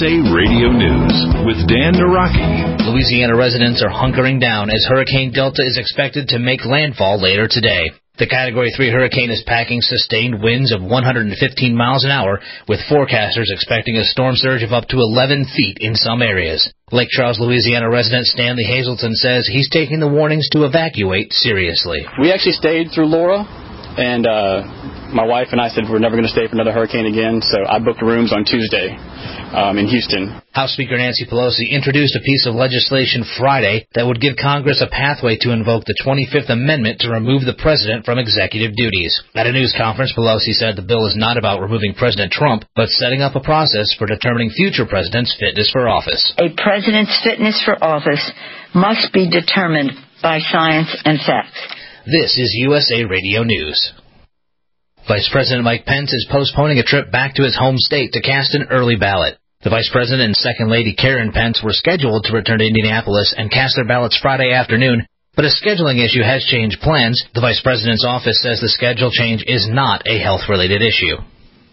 [0.00, 1.12] USA Radio News
[1.44, 2.88] with Dan Naraki.
[2.88, 7.92] Louisiana residents are hunkering down as Hurricane Delta is expected to make landfall later today.
[8.16, 13.52] The Category 3 hurricane is packing sustained winds of 115 miles an hour, with forecasters
[13.52, 16.72] expecting a storm surge of up to 11 feet in some areas.
[16.92, 22.06] Lake Charles, Louisiana resident Stanley Hazelton says he's taking the warnings to evacuate seriously.
[22.18, 23.44] We actually stayed through Laura,
[23.98, 27.06] and uh, my wife and I said we're never going to stay for another hurricane
[27.06, 28.94] again, so I booked rooms on Tuesday
[29.52, 30.40] um, in Houston.
[30.52, 34.90] House Speaker Nancy Pelosi introduced a piece of legislation Friday that would give Congress a
[34.90, 39.14] pathway to invoke the 25th Amendment to remove the president from executive duties.
[39.34, 42.88] At a news conference, Pelosi said the bill is not about removing President Trump, but
[42.90, 46.34] setting up a process for determining future presidents' fitness for office.
[46.38, 48.30] A president's fitness for office
[48.74, 49.92] must be determined
[50.22, 51.58] by science and facts.
[52.06, 53.99] This is USA Radio News.
[55.10, 58.54] Vice President Mike Pence is postponing a trip back to his home state to cast
[58.54, 59.38] an early ballot.
[59.64, 63.50] The Vice President and Second Lady Karen Pence were scheduled to return to Indianapolis and
[63.50, 67.20] cast their ballots Friday afternoon, but a scheduling issue has changed plans.
[67.34, 71.16] The Vice President's office says the schedule change is not a health-related issue.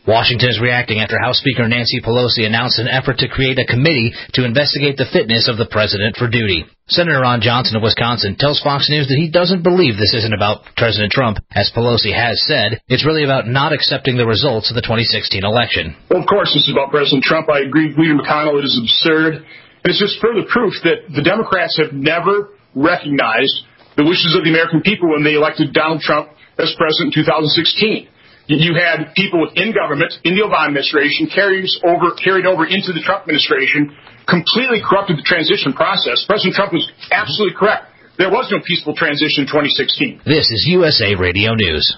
[0.08, 4.16] Washington is reacting after House Speaker Nancy Pelosi announced an effort to create a committee
[4.40, 6.64] to investigate the fitness of the president for duty.
[6.88, 10.64] Senator Ron Johnson of Wisconsin tells Fox News that he doesn't believe this isn't about
[10.80, 11.44] President Trump.
[11.52, 15.92] As Pelosi has said, it's really about not accepting the results of the 2016 election.
[16.08, 17.52] Well, of course, this is about President Trump.
[17.52, 18.64] I agree with Leader McConnell.
[18.64, 19.44] It is absurd.
[19.44, 23.68] And it's just further proof that the Democrats have never recognized
[24.00, 28.08] the wishes of the American people when they elected Donald Trump as president in 2016.
[28.48, 33.04] You had people within government, in the Obama administration, carries over, carried over into the
[33.04, 33.92] Trump administration,
[34.24, 36.24] completely corrupted the transition process.
[36.24, 37.92] President Trump was absolutely correct.
[38.18, 40.22] There was no peaceful transition in 2016.
[40.26, 41.98] This is USA Radio News.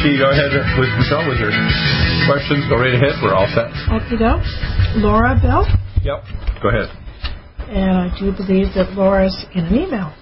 [0.00, 0.48] Michi, go ahead
[0.80, 1.52] with Michelle with your
[2.24, 2.64] questions.
[2.72, 3.20] Go right ahead.
[3.22, 3.68] We're all set.
[3.92, 4.40] Okie doke.
[4.96, 5.68] Laura Bill.
[6.00, 6.24] Yep.
[6.62, 6.88] Go ahead.
[7.68, 10.14] And I do believe that Laura's in an email.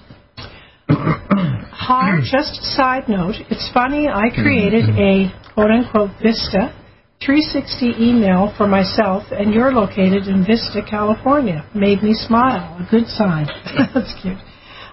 [0.89, 3.35] Hi, just a side note.
[3.49, 5.31] It's funny, I created mm-hmm.
[5.39, 6.75] a quote unquote Vista
[7.23, 11.63] 360 email for myself, and you're located in Vista, California.
[11.73, 12.75] Made me smile.
[12.83, 13.47] A good sign.
[13.93, 14.39] That's cute.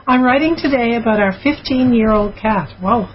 [0.06, 2.68] I'm writing today about our 15 year old cat.
[2.80, 3.08] Whoa.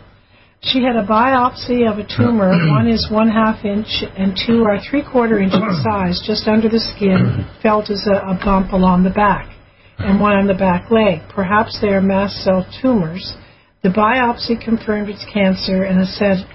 [0.63, 2.49] She had a biopsy of a tumor.
[2.69, 6.69] One is one half inch and two are three quarter inch in size, just under
[6.69, 9.49] the skin, felt as a, a bump along the back,
[9.97, 11.21] and one on the back leg.
[11.33, 13.33] Perhaps they are mast cell tumors.
[13.81, 16.45] The biopsy confirmed it's cancer and it said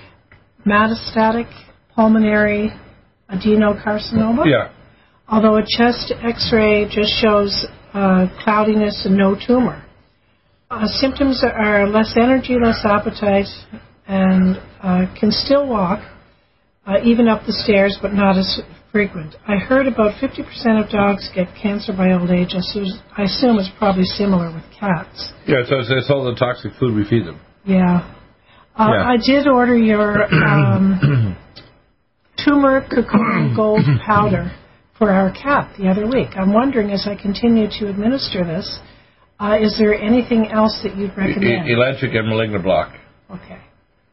[0.65, 1.51] metastatic
[1.93, 2.71] pulmonary
[3.29, 4.47] adenocarcinoma.
[4.47, 4.71] Yeah.
[5.29, 9.85] Although a chest x-ray just shows uh, cloudiness and no tumor.
[10.71, 13.47] Uh, symptoms are less energy, less appetite,
[14.09, 16.01] and uh, can still walk,
[16.87, 18.61] uh, even up the stairs, but not as
[18.93, 19.35] frequent.
[19.47, 22.51] I heard about 50% of dogs get cancer by old age.
[22.55, 25.33] I assume, I assume it's probably similar with cats.
[25.47, 27.41] Yeah, so it's, it's all the toxic food we feed them.
[27.65, 28.13] Yeah.
[28.79, 29.09] Uh, Yeah.
[29.09, 31.37] I did order your um,
[32.45, 34.53] turmeric cocoon gold powder
[34.99, 36.29] for our cat the other week.
[36.37, 38.79] I'm wondering, as I continue to administer this,
[39.39, 41.69] uh, is there anything else that you'd E- recommend?
[41.69, 42.95] Electric and malignant block.
[43.31, 43.59] Okay.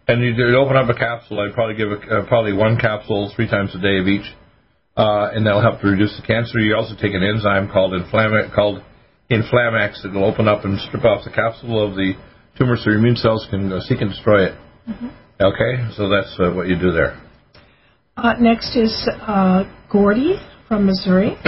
[0.08, 1.40] And you do open up a capsule.
[1.40, 4.26] I'd probably give a, uh, probably one capsule three times a day of each,
[4.98, 6.60] uh, and that'll help to reduce the cancer.
[6.60, 8.84] You also take an enzyme called inflam called
[9.32, 10.04] Inflamax.
[10.06, 12.14] It'll open up and strip off the capsule of the
[12.58, 14.56] tumor, so your immune cells can uh, seek and destroy it.
[15.40, 17.20] Okay, so that's uh, what you do there.
[18.18, 20.36] Uh, next is uh, Gordy
[20.68, 21.38] from Missouri.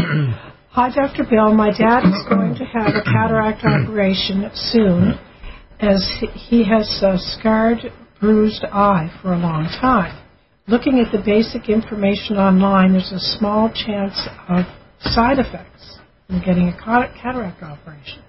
[0.69, 1.23] Hi, Dr.
[1.29, 1.53] Bill.
[1.53, 5.19] My dad is going to have a cataract operation soon,
[5.79, 6.05] as
[6.49, 7.79] he has a scarred,
[8.19, 10.21] bruised eye for a long time.
[10.67, 14.65] Looking at the basic information online, there's a small chance of
[14.99, 18.23] side effects from getting a cataract operation.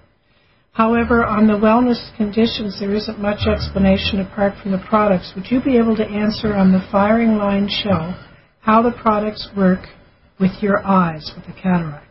[0.71, 5.33] However, on the wellness conditions, there isn't much explanation apart from the products.
[5.35, 8.13] Would you be able to answer on the firing line show
[8.59, 9.79] how the products work
[10.39, 12.06] with your eyes with the cataract?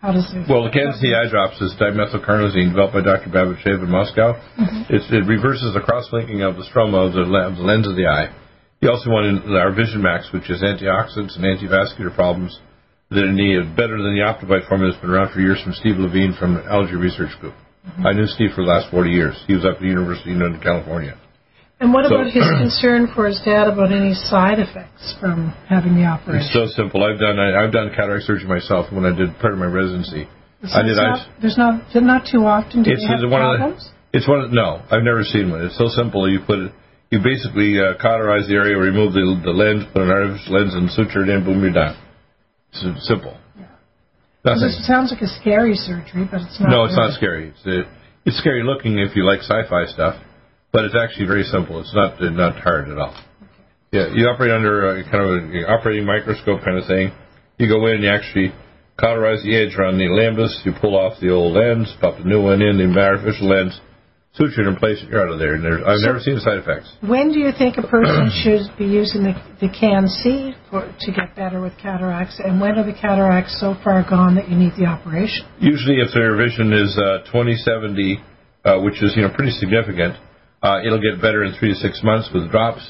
[0.00, 0.48] How does it?
[0.48, 3.28] Well, the Can-C eye drops is dimethylcarnosine developed by Dr.
[3.28, 4.32] Babizhayev in Moscow.
[4.56, 4.88] Mm-hmm.
[4.88, 8.08] It's, it reverses the cross-linking of the stroma of the, of the lens of the
[8.08, 8.32] eye.
[8.80, 12.58] He also wanted our Vision Max, which is antioxidants and antivascular problems
[13.10, 16.00] that are needed better than the Optivite formula that's been around for years from Steve
[16.00, 17.54] Levine from the Allergy Research Group.
[17.84, 18.06] Mm-hmm.
[18.06, 19.36] I knew Steve for the last 40 years.
[19.46, 21.20] He was up at the University of California.
[21.80, 25.96] And what So- about his concern for his dad about any side effects from having
[25.96, 26.44] the operation?
[26.44, 27.02] It's so simple.
[27.02, 30.28] I've done I, I've done cataract surgery myself when I did part of my residency.
[30.62, 33.88] So I did not, there's not not too often do It's have one of problems?
[34.12, 34.18] the.
[34.18, 34.82] It's one of no.
[34.90, 35.64] I've never seen one.
[35.64, 36.28] It's so simple.
[36.28, 36.72] You put it.
[37.10, 40.90] You basically uh, cauterize the area, remove the, the lens, put an artificial lens, and
[40.90, 41.42] suture it in.
[41.44, 41.96] Boom, you're done.
[42.72, 43.34] It's simple.
[44.44, 44.62] Nothing.
[44.68, 46.68] This sounds like a scary surgery, but it's not.
[46.70, 47.48] No, it's not scary.
[47.56, 47.88] It's uh,
[48.26, 50.20] it's scary looking if you like sci-fi stuff,
[50.72, 51.80] but it's actually very simple.
[51.80, 53.14] It's not not hard at all.
[53.92, 57.10] Yeah, you operate under a, kind of an operating microscope kind of thing.
[57.58, 58.54] You go in, and you actually
[58.98, 60.54] cauterize the edge around the limbus.
[60.64, 63.80] You pull off the old lens, pop the new one in, the artificial lens,
[64.34, 65.58] suture it in place, and you're out of there.
[65.58, 66.86] And there's, I've never seen side effects.
[67.02, 71.34] When do you think a person should be using the, the Can-C for, to get
[71.34, 74.86] better with cataracts, and when are the cataracts so far gone that you need the
[74.86, 75.50] operation?
[75.58, 78.22] Usually, if their vision is uh, 2070,
[78.62, 80.14] uh, which is you know pretty significant,
[80.62, 82.84] uh, it'll get better in three to six months with drops,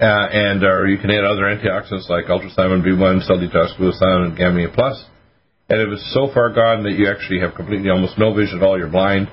[0.00, 4.36] uh, and or you can add other antioxidants like ultrathymine B1, cell detox, glutathione, and
[4.36, 5.04] gamma plus.
[5.68, 8.62] And if it's so far gone that you actually have completely almost no vision at
[8.62, 9.28] all, you're blind,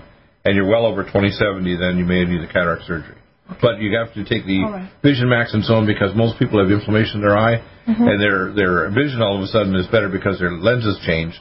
[0.45, 3.17] and you're well over 2070, then you may need a cataract surgery.
[3.61, 4.89] But you have to take the right.
[5.03, 8.53] Vision Max and so on because most people have inflammation in their eye, and their
[8.53, 11.37] their vision all of a sudden is better because their lens has changed,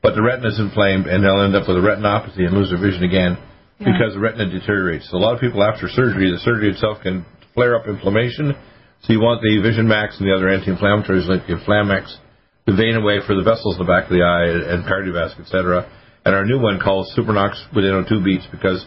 [0.00, 2.80] but the retina is inflamed, and they'll end up with a retinopathy and lose their
[2.80, 3.36] vision again
[3.82, 3.92] Yeah.
[3.92, 5.10] because the retina deteriorates.
[5.10, 8.54] So a lot of people after surgery, the surgery itself can flare up inflammation.
[9.02, 12.14] So you want the Vision Max and the other anti-inflammatories like the Inflamex
[12.68, 15.90] to vein away for the vessels in the back of the eye and cardiovascular, etc.
[16.24, 18.86] And our new one called Supernox within 02 beats because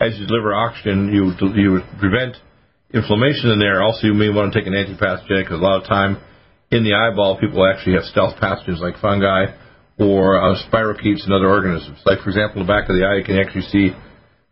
[0.00, 2.36] as you deliver oxygen, you you prevent
[2.94, 3.82] inflammation in there.
[3.82, 6.18] Also, you may want to take an antipathogenic because a lot of time
[6.70, 9.46] in the eyeball, people actually have stealth pathogens like fungi
[9.98, 11.98] or uh, spirochetes and other organisms.
[12.04, 13.90] Like, for example, in the back of the eye, you can actually see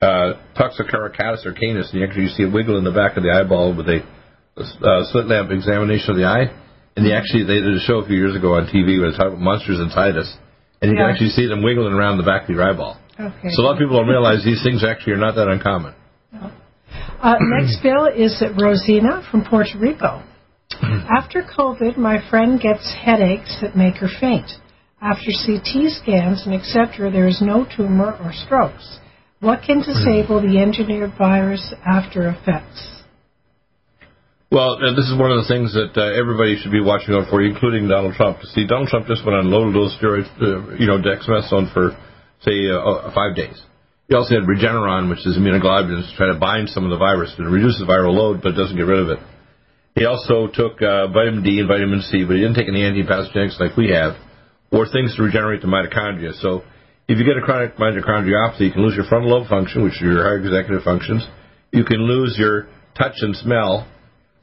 [0.05, 3.33] uh, Toxocaracatus or canis, and you actually see a wiggle in the back of the
[3.33, 4.05] eyeball with a
[4.57, 6.53] uh, slit lamp examination of the eye.
[6.97, 9.17] And they actually they did a show a few years ago on TV where they
[9.17, 10.31] talked about monsters inside Titus,
[10.81, 11.05] and you Yeah.
[11.05, 12.97] can actually see them wiggling around the back of your eyeball.
[13.19, 13.49] Okay.
[13.51, 15.95] So a lot of people don't realize these things actually are not that uncommon.
[17.23, 20.23] Uh, next bill is Rosina from Puerto Rico.
[21.11, 24.51] After COVID, my friend gets headaches that make her faint.
[25.01, 28.99] After CT scans and etc., there is no tumor or strokes.
[29.45, 32.81] What can disable the engineered virus after effects?
[34.49, 37.29] Well, uh, this is one of the things that uh, everybody should be watching out
[37.29, 38.41] for, including Donald Trump.
[38.41, 41.93] To see, Donald Trump just went on low dose steroid, uh, you know, dexamethasone for
[42.41, 43.61] say uh, uh, five days.
[44.09, 47.37] He also had Regeneron, which is immunoglobulins, to try to bind some of the virus.
[47.37, 49.21] It reduces the viral load, but doesn't get rid of it.
[49.95, 53.61] He also took uh, vitamin D and vitamin C, but he didn't take any antipathogenics
[53.61, 54.17] like we have,
[54.73, 56.33] or things to regenerate the mitochondria.
[56.41, 56.65] So,
[57.09, 60.07] if you get a chronic mitochondriopathy, you can lose your frontal lobe function, which are
[60.07, 61.27] your higher executive functions.
[61.71, 63.87] You can lose your touch and smell.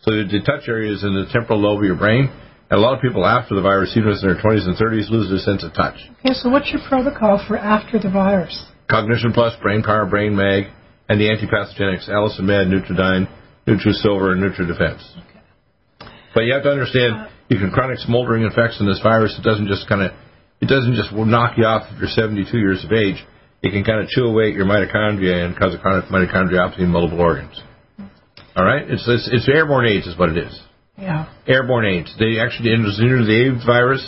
[0.01, 2.29] So the touch area is in the temporal lobe of your brain.
[2.69, 5.29] And a lot of people after the virus, even in their 20s and 30s, lose
[5.29, 5.97] their sense of touch.
[6.19, 8.65] Okay, so what's your protocol for after the virus?
[8.89, 10.65] Cognition Plus, Brain Power, Brain Mag,
[11.09, 13.27] and the antipathogenics, Allicin Med, Nutriodine,
[13.67, 15.03] NutriSilver, and NutriDefense.
[16.33, 19.37] But you have to understand, uh, you can chronic smoldering effects in this virus.
[19.37, 20.11] It doesn't just kind of,
[20.61, 23.17] it doesn't just knock you off if you're 72 years of age.
[23.61, 26.89] It can kind of chew away at your mitochondria and cause a chronic mitochondriopathy in
[26.89, 27.59] multiple organs.
[28.55, 30.59] All right, it's it's, it's airborne AIDS is what it is.
[30.97, 31.31] Yeah.
[31.47, 32.13] Airborne AIDS.
[32.19, 34.05] They actually engineered the AIDS virus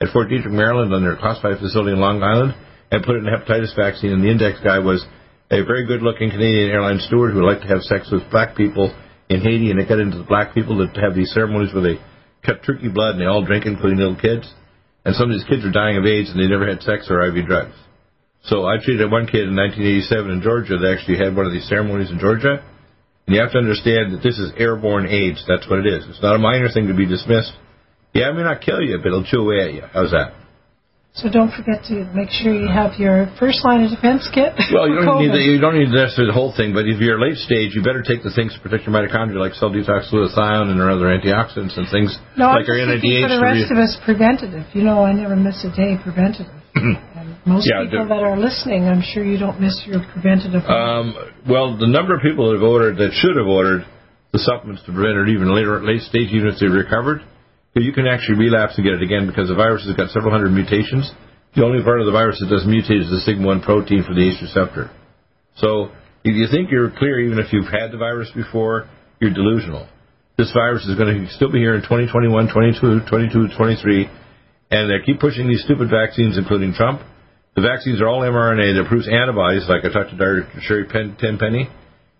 [0.00, 2.54] at Fort Detrick, Maryland, on their classified facility in Long Island,
[2.90, 4.12] and put it in a hepatitis vaccine.
[4.12, 5.04] And the index guy was
[5.50, 8.94] a very good-looking Canadian airline steward who liked to have sex with black people
[9.28, 11.98] in Haiti, and it got into the black people that have these ceremonies where they
[12.44, 14.52] cut turkey blood and they all drink, including little kids.
[15.06, 17.22] And some of these kids are dying of AIDS, and they never had sex or
[17.22, 17.78] IV drugs.
[18.50, 21.68] So I treated one kid in 1987 in Georgia that actually had one of these
[21.70, 22.58] ceremonies in Georgia.
[23.26, 25.44] And you have to understand that this is airborne AIDS.
[25.46, 26.02] That's what it is.
[26.10, 27.54] It's not a minor thing to be dismissed.
[28.14, 29.82] Yeah, it may not kill you, but it'll chew away at you.
[29.94, 30.34] How's that?
[31.16, 34.52] So don't forget to make sure you have your first line of defense kit.
[34.68, 37.16] Well, you don't need the, you don't need necessarily the whole thing, but if you're
[37.16, 40.68] late stage, you better take the things to protect your mitochondria, like cell detox, glutathione,
[40.68, 43.24] and other antioxidants and things No, I'm like just thinking NADH.
[43.24, 44.68] for the rest of us preventative.
[44.76, 46.52] You know, I never miss a day preventative.
[46.76, 50.68] and Most Yeah, people that are listening, I'm sure you don't miss your preventative.
[50.68, 51.16] Um,
[51.48, 53.88] well, the number of people that have ordered that should have ordered
[54.36, 57.24] the supplements to prevent it even later at late stage, even if they recovered,
[57.80, 60.52] you can actually relapse and get it again because the virus has got several hundred
[60.52, 61.10] mutations.
[61.54, 64.14] The only part of the virus that doesn't mutate is the sigma one protein for
[64.14, 64.90] the ACE receptor.
[65.56, 65.92] So
[66.24, 68.88] if you think you're clear, even if you've had the virus before,
[69.20, 69.88] you're delusional.
[70.36, 74.08] This virus is going to still be here in 2021, 22, 22, 23,
[74.70, 77.00] and they keep pushing these stupid vaccines, including Trump.
[77.56, 80.44] The vaccines are all mRNA that produce antibodies, like I talked to Dr.
[80.60, 81.70] Sherri Pen- Tenpenny.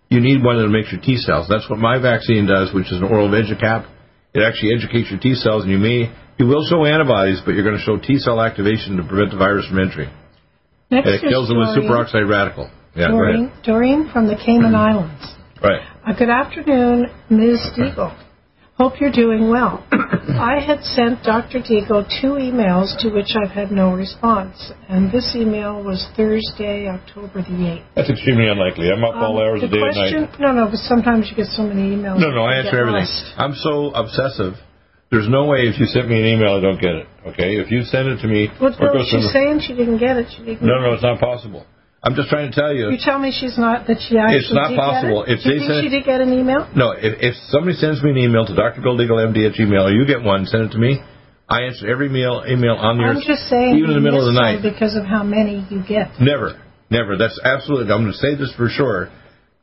[0.09, 1.45] You need one that makes your T cells.
[1.49, 3.85] That's what my vaccine does, which is an oral VegaCap.
[4.33, 7.63] It actually educates your T cells, and you may you will show antibodies, but you're
[7.63, 10.09] going to show T cell activation to prevent the virus from entering.
[10.91, 11.89] Next And it kills them with Doreen.
[11.89, 12.69] superoxide radical.
[12.95, 13.51] Yeah, Doreen.
[13.63, 15.23] Doreen from the Cayman Islands.
[15.61, 15.81] Right.
[16.05, 17.59] Uh, good afternoon, Ms.
[17.77, 18.15] Deagle.
[18.77, 19.83] Hope you're doing well.
[19.91, 21.59] I had sent Dr.
[21.65, 27.41] Deagle two emails to which I've had no response, and this email was Thursday, October
[27.41, 27.83] the 8th.
[27.95, 28.91] That's extremely unlikely.
[28.91, 30.39] I'm up all Um, hours the of day and question, night.
[30.39, 32.19] No, no, but sometimes you get so many emails.
[32.19, 33.01] No, no, I answer everything.
[33.01, 33.33] lost.
[33.37, 34.53] I'm so obsessive.
[35.09, 37.07] There's no way if you sent me an email I don't get it.
[37.33, 39.61] Okay, if you send it to me, What or it was goes she saying?
[39.65, 40.27] She didn't get it.
[40.37, 40.61] She didn't.
[40.61, 41.65] no, no, it's not possible.
[42.03, 42.91] I'm just trying to tell you.
[42.93, 44.45] You tell me she's not that she actually.
[44.45, 45.25] It's not did possible.
[45.25, 45.39] Get it?
[45.39, 46.69] If Do you think send- she did get an email?
[46.75, 48.81] No, if, if somebody sends me an email to Dr.
[48.81, 51.01] Bill Deagle, MD at Gmail, or you get one, send it to me.
[51.49, 53.77] I answer every mail email on your I'm just saying.
[53.77, 54.61] even in the middle of the night.
[54.61, 56.19] Because of how many you get.
[56.19, 56.59] Never,
[56.91, 57.17] never.
[57.17, 57.91] That's absolutely.
[57.91, 59.09] I'm going to say this for sure.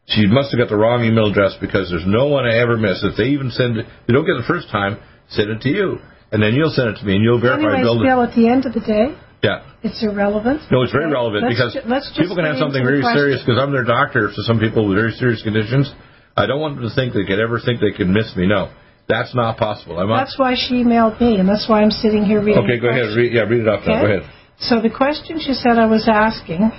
[0.08, 3.04] She must have got the wrong email address because there's no one I ever miss.
[3.04, 4.98] If they even send it, they don't get it the first time.
[5.28, 5.96] Send it to you,
[6.32, 7.80] and then you'll send it to me, and you'll verify.
[7.80, 9.60] Anyways, Bill, Bill, at the end of the day, yeah.
[9.84, 10.64] it's irrelevant.
[10.72, 13.20] No, it's very relevant Let's because ju- let's people can have something very question.
[13.20, 15.92] serious because I'm their doctor for some people with very serious conditions.
[16.36, 18.48] I don't want them to think they could ever think they could miss me.
[18.48, 18.72] No,
[19.06, 20.00] that's not possible.
[20.00, 20.08] I'm.
[20.08, 22.64] That's why she emailed me, and that's why I'm sitting here reading.
[22.64, 23.12] Okay, go ahead.
[23.14, 24.00] Read, yeah, read it off now.
[24.00, 24.24] Go ahead.
[24.58, 26.72] So the question she said I was asking.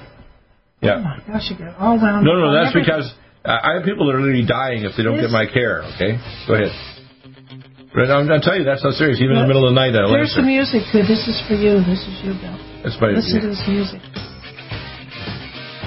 [0.81, 0.97] Yeah.
[0.97, 2.83] Oh my gosh, you get all wound No, no, that's everything.
[2.89, 3.13] because
[3.45, 5.83] I have people that are literally dying if they don't This- get my care.
[5.95, 6.73] Okay, go ahead.
[7.95, 9.23] Right, I'm going to tell you that's not serious.
[9.23, 10.43] Even in the middle of the night, I'll Here's answer.
[10.43, 10.83] the music.
[10.91, 11.79] This is for you.
[11.87, 12.59] This is you, Bill.
[12.83, 14.03] That's my, Listen to this music.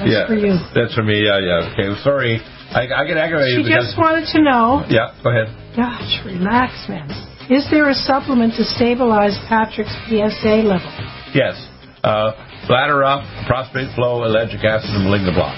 [0.00, 0.56] That's yeah, for you.
[0.72, 1.20] that's for me.
[1.20, 1.68] Yeah, yeah.
[1.76, 2.40] Okay, sorry.
[2.72, 4.88] I, I get aggravated She just wanted to know.
[4.88, 5.52] yeah, go ahead.
[5.76, 7.12] Gosh, relax, man.
[7.52, 10.88] Is there a supplement to stabilize Patrick's PSA level?
[11.36, 11.61] Yes.
[12.04, 12.32] Uh,
[12.68, 15.56] bladder up, prostate flow, ellagic acid, and malignant block.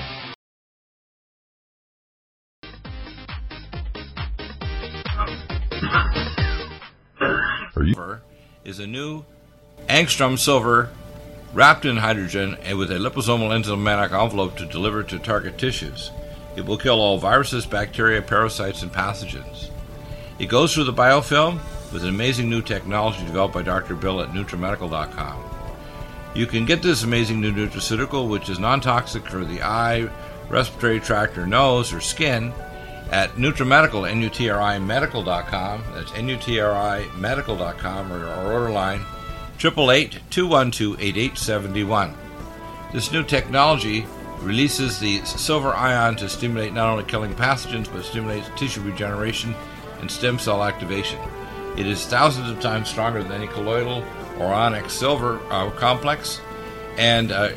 [7.80, 8.20] Are you?
[8.62, 9.24] Is a new
[9.88, 10.90] angstrom silver
[11.54, 16.10] wrapped in hydrogen and with a liposomal enzymatic envelope to deliver to target tissues.
[16.56, 19.70] It will kill all viruses, bacteria, parasites, and pathogens.
[20.38, 21.58] It goes through the biofilm
[21.90, 23.94] with an amazing new technology developed by Dr.
[23.94, 25.42] Bill at NutriMedical.com.
[26.34, 30.10] You can get this amazing new nutraceutical, which is non toxic for the eye,
[30.50, 32.52] respiratory tract, or nose, or skin,
[33.10, 35.84] at NutriMedical, N-U-T-R-I medical.com.
[35.94, 39.00] That's N-U-T-R-I medical.com, or our order line,
[39.58, 42.14] 888-212-8871.
[42.92, 44.06] This new technology
[44.40, 49.54] releases the silver ion to stimulate not only killing pathogens, but stimulates tissue regeneration
[50.00, 51.20] and stem cell activation.
[51.76, 54.02] It is thousands of times stronger than any colloidal
[54.38, 56.40] or onyx silver uh, complex,
[56.96, 57.50] and uh,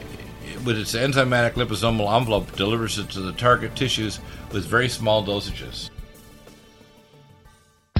[0.66, 4.20] with its enzymatic liposomal envelope, delivers it to the target tissues
[4.51, 5.89] with very small dosages.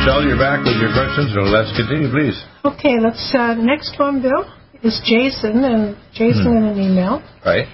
[0.00, 2.32] Michelle, you're back with your questions, so let's continue, please.
[2.64, 3.20] Okay, let's.
[3.36, 4.48] Uh, next one, Bill,
[4.82, 6.56] is Jason, and Jason hmm.
[6.56, 7.22] in an email.
[7.44, 7.68] Right.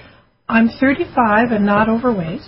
[0.48, 2.40] I'm 35 and not overweight.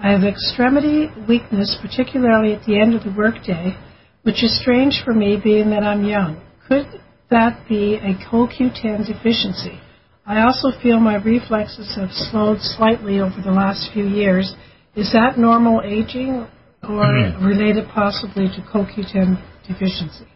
[0.00, 3.76] I have extremity weakness, particularly at the end of the workday,
[4.24, 6.42] which is strange for me, being that I'm young.
[6.66, 6.88] Could
[7.30, 9.78] that be a CoQ10 deficiency?
[10.26, 14.52] I also feel my reflexes have slowed slightly over the last few years.
[14.96, 16.48] Is that normal aging,
[16.82, 17.44] or mm-hmm.
[17.44, 20.26] related possibly to CoQ10 deficiency?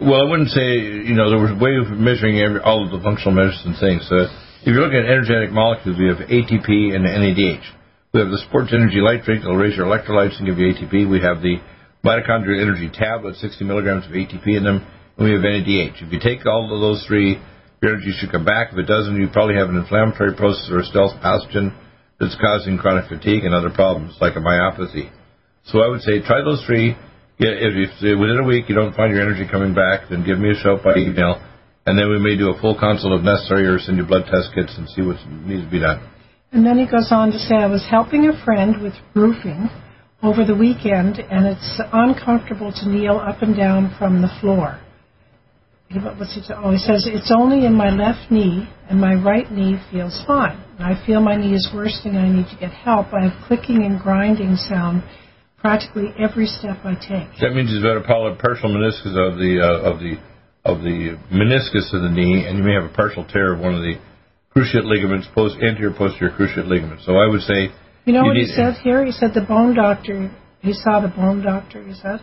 [0.00, 2.90] Well, I wouldn't say, you know, there was a way of measuring every, all of
[2.90, 4.06] the functional medicine things.
[4.08, 4.26] So
[4.62, 7.66] if you're looking at energetic molecules, we have ATP and NADH.
[8.14, 10.72] We have the sports energy light drink that will raise your electrolytes and give you
[10.72, 11.08] ATP.
[11.08, 11.60] We have the
[12.04, 14.86] mitochondrial energy tablet, 60 milligrams of ATP in them,
[15.18, 16.02] and we have NADH.
[16.02, 17.38] If you take all of those three,
[17.82, 18.72] your energy should come back.
[18.72, 21.74] If it doesn't, you probably have an inflammatory process or a stealth pathogen
[22.18, 25.10] that's causing chronic fatigue and other problems like a myopathy.
[25.66, 26.96] So I would say try those three.
[27.38, 30.50] If, if within a week you don't find your energy coming back, then give me
[30.50, 31.42] a shout by email,
[31.86, 34.54] and then we may do a full consult if necessary, or send you blood test
[34.54, 36.08] kits and see what needs to be done.
[36.52, 39.70] And then he goes on to say, I was helping a friend with roofing
[40.22, 44.78] over the weekend, and it's uncomfortable to kneel up and down from the floor.
[45.90, 49.78] What's he, oh, he says, it's only in my left knee, and my right knee
[49.90, 50.62] feels fine.
[50.78, 53.12] I feel my knee is worsening, and I need to get help.
[53.12, 55.02] I have clicking and grinding sound
[55.62, 57.38] practically every step I take.
[57.40, 58.04] That means you've got a
[58.36, 60.18] partial meniscus of the uh, of the
[60.66, 63.74] of the meniscus of the knee, and you may have a partial tear of one
[63.74, 63.94] of the
[64.54, 67.00] cruciate ligaments, post anterior posterior cruciate ligament.
[67.06, 67.70] So I would say.
[68.04, 69.06] You know you what he said here?
[69.06, 70.34] He said the bone doctor.
[70.60, 71.82] He saw the bone doctor.
[71.82, 72.18] He said,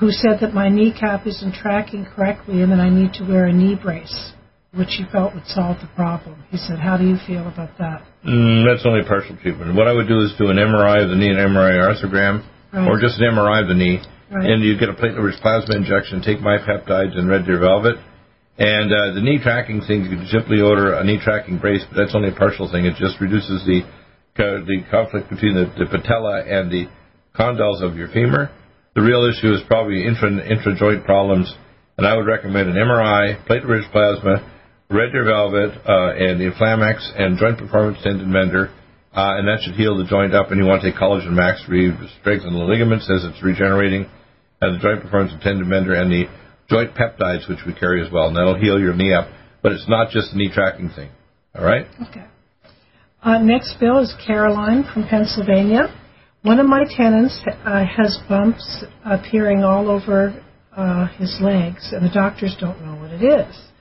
[0.00, 3.52] who said that my kneecap isn't tracking correctly, and that I need to wear a
[3.52, 4.32] knee brace
[4.74, 6.42] which he felt would solve the problem.
[6.50, 8.02] He said, How do you feel about that?
[8.26, 9.76] Mm, that's only partial treatment.
[9.76, 12.42] What I would do is do an MRI of the knee, an MRI arthrogram,
[12.72, 12.88] right.
[12.88, 14.00] or just an MRI of the knee.
[14.32, 14.48] Right.
[14.48, 17.96] And you get a platelet-rich plasma injection, take my peptides and red deer velvet.
[18.58, 21.96] And uh, the knee tracking thing, you can simply order a knee tracking brace, but
[21.96, 22.84] that's only a partial thing.
[22.84, 23.82] It just reduces the
[24.32, 26.88] uh, the conflict between the, the patella and the
[27.36, 28.50] condyles of your femur.
[28.94, 31.52] The real issue is probably intra intra joint problems,
[31.98, 34.40] and I would recommend an MRI, platelet-rich plasma,
[34.88, 38.70] red deer velvet, uh, and the Inflamex and joint performance tendon mender
[39.14, 40.50] uh, and that should heal the joint up.
[40.50, 44.08] And you want to take collagen max to strengthen the ligaments as it's regenerating,
[44.60, 46.24] and the joint performance of tendon mender and the
[46.68, 49.28] joint peptides, which we carry as well, and that'll heal your knee up.
[49.62, 51.10] But it's not just a knee tracking thing.
[51.54, 51.86] All right.
[52.08, 52.24] Okay.
[53.22, 55.94] Uh, next bill is Caroline from Pennsylvania.
[56.42, 60.42] One of my tenants uh, has bumps appearing all over
[60.76, 63.71] uh, his legs, and the doctors don't know what it is.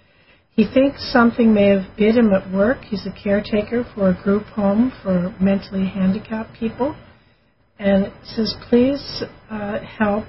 [0.55, 2.83] He thinks something may have bit him at work.
[2.83, 6.95] He's a caretaker for a group home for mentally handicapped people.
[7.79, 10.25] And says, please uh, help.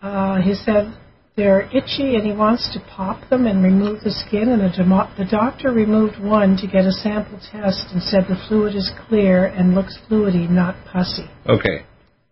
[0.00, 0.96] Uh, he said,
[1.36, 4.48] they're itchy and he wants to pop them and remove the skin.
[4.48, 8.40] And the, demo- the doctor removed one to get a sample test and said the
[8.48, 11.28] fluid is clear and looks fluidy, not pussy.
[11.46, 11.84] Okay.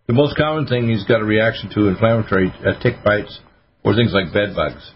[0.07, 3.41] The most common thing he's got a reaction to inflammatory uh, tick bites
[3.85, 4.93] or things like bed bugs.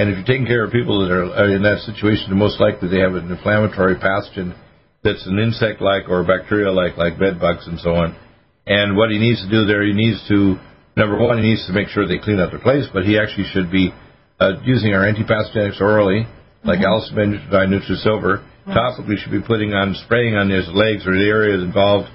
[0.00, 3.04] And if you're taking care of people that are in that situation, most likely they
[3.04, 4.56] have an inflammatory pathogen
[5.04, 8.16] that's an insect-like or bacteria-like, like bed bugs and so on.
[8.64, 10.56] And what he needs to do there, he needs to
[10.96, 13.44] number one, he needs to make sure they clean up their place, but he actually
[13.52, 13.92] should be
[14.40, 16.24] uh, using our antipathogenics orally,
[16.64, 17.20] like mm-hmm.
[17.20, 18.40] Allicin Nutrisilver.
[18.40, 18.76] Right.
[18.76, 22.08] Topically, should be putting on spraying on his legs or the areas involved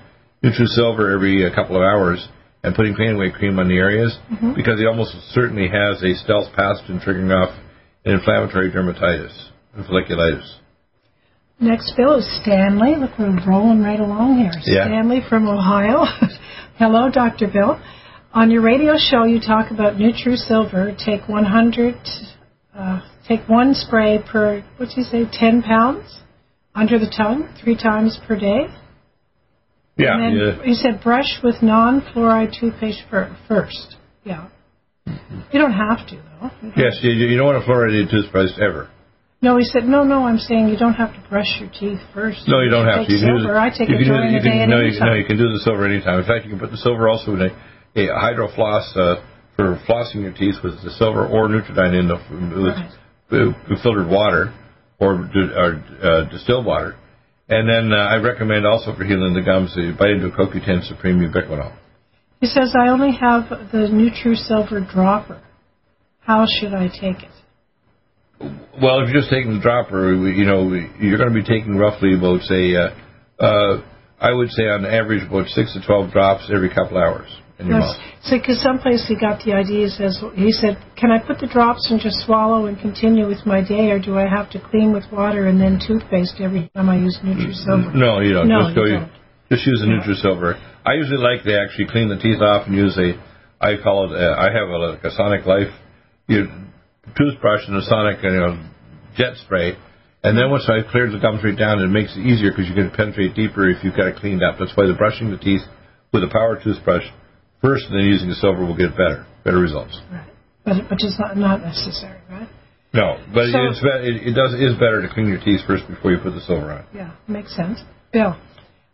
[0.43, 2.21] Nutrisilver every uh, couple of hours
[2.63, 4.53] and putting pain away cream on the areas mm-hmm.
[4.53, 7.53] because he almost certainly has a stealth pathogen triggering off
[8.05, 10.57] inflammatory dermatitis and folliculitis.
[11.59, 12.95] Next bill is Stanley.
[12.95, 14.51] Look, we're rolling right along here.
[14.65, 14.85] Yeah.
[14.85, 16.03] Stanley from Ohio.
[16.77, 17.47] Hello, Dr.
[17.47, 17.81] Bill.
[18.33, 20.97] On your radio show, you talk about Nutrisilver.
[20.97, 21.95] Take 100,
[22.77, 26.19] uh, take one spray per, what do you say, 10 pounds
[26.75, 28.67] under the tongue, three times per day.
[29.97, 30.15] Yeah.
[30.15, 30.63] And then yeah.
[30.65, 33.03] you said brush with non-fluoride toothpaste
[33.47, 33.95] first.
[34.25, 34.49] Yeah.
[35.05, 36.51] You don't have to, though.
[36.75, 38.89] Yes, you, you don't want a fluoridated toothpaste ever.
[39.41, 42.47] No, he said, no, no, I'm saying you don't have to brush your teeth first.
[42.47, 43.11] No, you don't have to.
[43.13, 43.53] You silver.
[43.53, 45.51] Do I take you it during the day can, no, you, no, you can do
[45.53, 46.19] the silver anytime.
[46.19, 47.49] In fact, you can put the silver also in a
[47.95, 49.23] a hydrofloss uh,
[49.55, 52.19] for flossing your teeth with the silver or Nutriodine in the
[53.29, 53.81] with right.
[53.81, 54.53] filtered water
[54.99, 56.95] or, or uh, distilled water.
[57.47, 61.77] And then uh, I recommend also for healing the gums, the Vitamin CoQ10 Supreme Ubiquinol.
[62.39, 65.41] He says, I only have the NutriSilver dropper.
[66.19, 67.31] How should I take it?
[68.81, 70.69] Well, if you're just taking the dropper, you know,
[70.99, 72.89] you're going to be taking roughly about, say, uh,
[73.39, 73.81] uh,
[74.19, 77.29] I would say on average about 6 to 12 drops every couple hours
[77.59, 77.95] in your mouth.
[78.23, 81.47] So, because someplace he got the idea, he says he said, "Can I put the
[81.47, 84.91] drops and just swallow and continue with my day, or do I have to clean
[84.91, 88.47] with water and then toothpaste every time I use Nutrisilver?" No, you don't.
[88.47, 88.85] No, just go.
[88.85, 89.11] You don't.
[89.49, 90.01] Just use the yeah.
[90.03, 90.74] Nutrisilver.
[90.85, 93.17] I usually like to actually clean the teeth off and use a.
[93.59, 94.13] I call it.
[94.13, 95.73] A, I have a, like a Sonic Life,
[96.27, 96.45] you,
[97.17, 98.61] toothbrush and a Sonic you know,
[99.17, 99.73] jet spray.
[100.23, 102.73] And then once I've cleared the gums right down, it makes it easier because you
[102.73, 104.57] can penetrate deeper if you've got it cleaned up.
[104.59, 105.61] That's why the brushing the teeth
[106.13, 107.05] with a power toothbrush
[107.61, 109.97] first, and then using the silver will get better, better results.
[110.11, 110.29] Right,
[110.65, 112.49] but but it's not not necessary, right?
[112.93, 115.87] No, but so, it's it, it does it is better to clean your teeth first
[115.89, 116.85] before you put the silver on.
[116.93, 117.81] Yeah, makes sense.
[118.13, 118.37] Bill,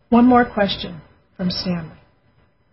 [0.08, 1.00] one more question
[1.50, 1.92] from.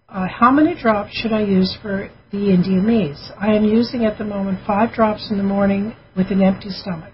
[0.08, 3.32] Uh, how many drops should I use for the Indiamese?
[3.40, 7.14] I am using at the moment five drops in the morning with an empty stomach.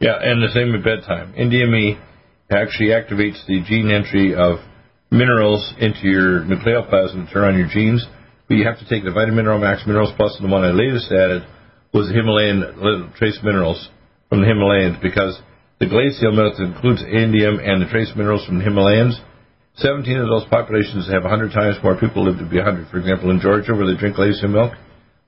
[0.00, 1.32] Yeah, and the same at bedtime.
[1.32, 1.98] Indiame
[2.50, 4.58] actually activates the gene entry of
[5.10, 8.04] minerals into your nucleoplasm to turn on your genes,
[8.48, 10.70] but you have to take the Vitamin Mineral Max Minerals Plus, and the one I
[10.70, 11.42] latest added
[11.94, 13.88] was the Himalayan trace minerals
[14.28, 15.40] from the Himalayas because
[15.80, 19.18] the glacial melt includes indium and the trace minerals from the Himalayas.
[19.76, 22.88] 17 of those populations have 100 times more people live to be 100.
[22.88, 24.72] For example, in Georgia, where they drink glacial milk,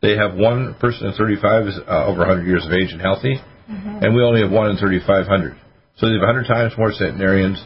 [0.00, 3.36] they have one person in 35 is uh, over 100 years of age and healthy,
[3.68, 4.04] mm-hmm.
[4.04, 5.56] and we only have one in 3,500.
[5.96, 7.60] So they have 100 times more centenarians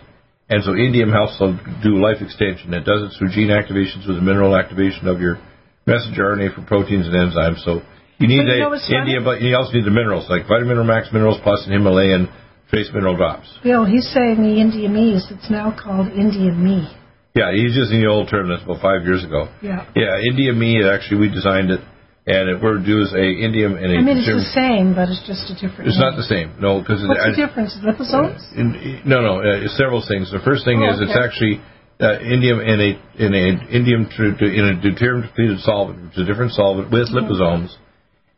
[0.53, 2.76] and so indium helps to do life extension.
[2.76, 5.41] It does it through gene activations with the mineral activation of your
[5.87, 7.64] messenger RNA for proteins and enzymes.
[7.64, 7.80] So
[8.20, 8.61] you need the
[8.93, 12.28] indium, but you also need the minerals like Vitamin Max Minerals Plus and Himalayan
[12.73, 13.49] trace mineral drops.
[13.62, 15.31] Bill, he's saying the Indiamese.
[15.31, 16.89] It's now called Indian Me.
[17.35, 18.49] Yeah, he's using the old term.
[18.49, 19.49] That's about five years ago.
[19.62, 19.89] Yeah.
[19.97, 20.81] Yeah, Indian Me.
[20.85, 21.81] Actually, we designed it
[22.27, 23.99] and it were due as a indium and a.
[23.99, 25.91] I mean, it's the same, but it's just a different.
[25.91, 26.07] It's name.
[26.07, 27.75] not the same, no, because what's I, the difference?
[27.83, 28.39] Liposomes?
[28.55, 30.31] Uh, no, no, uh, several things.
[30.31, 31.11] The first thing oh, is okay.
[31.11, 31.59] it's actually
[31.99, 36.14] uh, indium in a in a indium to, to, in a deuterium depleted solvent, which
[36.14, 37.27] is a different solvent with mm-hmm.
[37.27, 37.75] liposomes,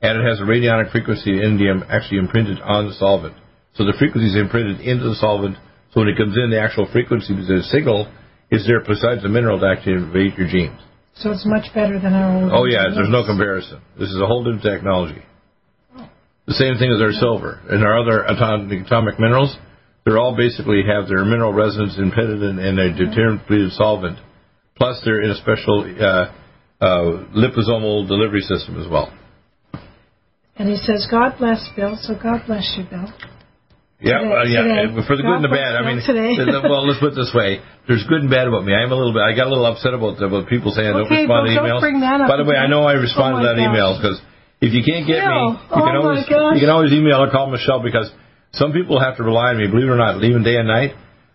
[0.00, 3.36] and it has a radionic frequency of indium actually imprinted on the solvent.
[3.74, 5.56] So the frequency is imprinted into the solvent.
[5.92, 8.10] So when it comes in, the actual frequency, the signal
[8.50, 10.78] is there besides the mineral to activate your genes.
[11.16, 12.50] So it's much better than our old.
[12.52, 13.80] Oh yeah, there's no comparison.
[13.98, 15.22] This is a whole new technology.
[15.96, 16.08] Oh.
[16.46, 19.56] The same thing as our silver and our other atomic, atomic minerals.
[20.04, 24.18] They're all basically have their mineral resonance impeded in, in a deuterium solvent.
[24.76, 29.10] Plus, they're in a special uh, uh, liposomal delivery system as well.
[30.56, 33.06] And he says, "God bless Bill." So God bless you, Bill.
[34.04, 34.84] Yeah, uh, yeah.
[34.84, 35.08] Today.
[35.08, 35.98] For the good and the bad, I mean,
[36.68, 38.76] well, let's put it this way: there's good and bad about me.
[38.76, 39.24] I'm a little bit.
[39.24, 41.80] I got a little upset about about people saying I don't respond well, to emails.
[41.80, 43.72] Don't Bring that up By the way, I know I responded oh to that gosh.
[43.72, 44.18] email because
[44.60, 46.54] if you can't get me, you oh can always gosh.
[46.56, 48.12] you can always email or call Michelle because
[48.52, 49.72] some people have to rely on me.
[49.72, 50.92] Believe it or not, even day and night.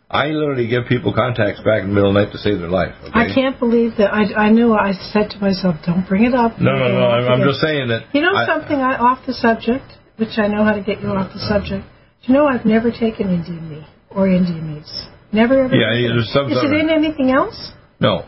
[0.10, 2.74] I literally give people contacts back in the middle of the night to save their
[2.74, 2.98] life.
[2.98, 3.14] Okay?
[3.14, 4.10] I can't believe that.
[4.10, 4.74] I, I knew.
[4.74, 7.06] I said to myself, "Don't bring it up." No, no, no.
[7.14, 8.10] I'm, I'm just saying that.
[8.14, 8.78] You know I- something?
[8.78, 9.86] I off the subject,
[10.18, 11.86] which I know how to get you off the subject.
[12.24, 14.92] You know I've never taken Indian meat or Indian meats?
[15.32, 15.76] Never ever.
[15.76, 17.72] Yeah, there's some Is it in anything else?
[18.00, 18.26] No.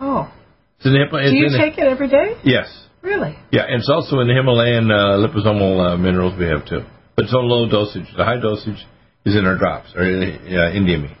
[0.00, 0.30] Oh,
[0.78, 2.36] It's in the, Hima- it's do you in take it every day?
[2.44, 2.66] Yes.
[3.02, 3.36] Really?
[3.50, 6.82] Yeah, and it's also in the Himalayan uh, liposomal uh, minerals we have too.
[7.16, 8.06] But it's on low dosage.
[8.16, 8.78] The high dosage
[9.24, 11.16] is in our drops, or uh, Indian meat.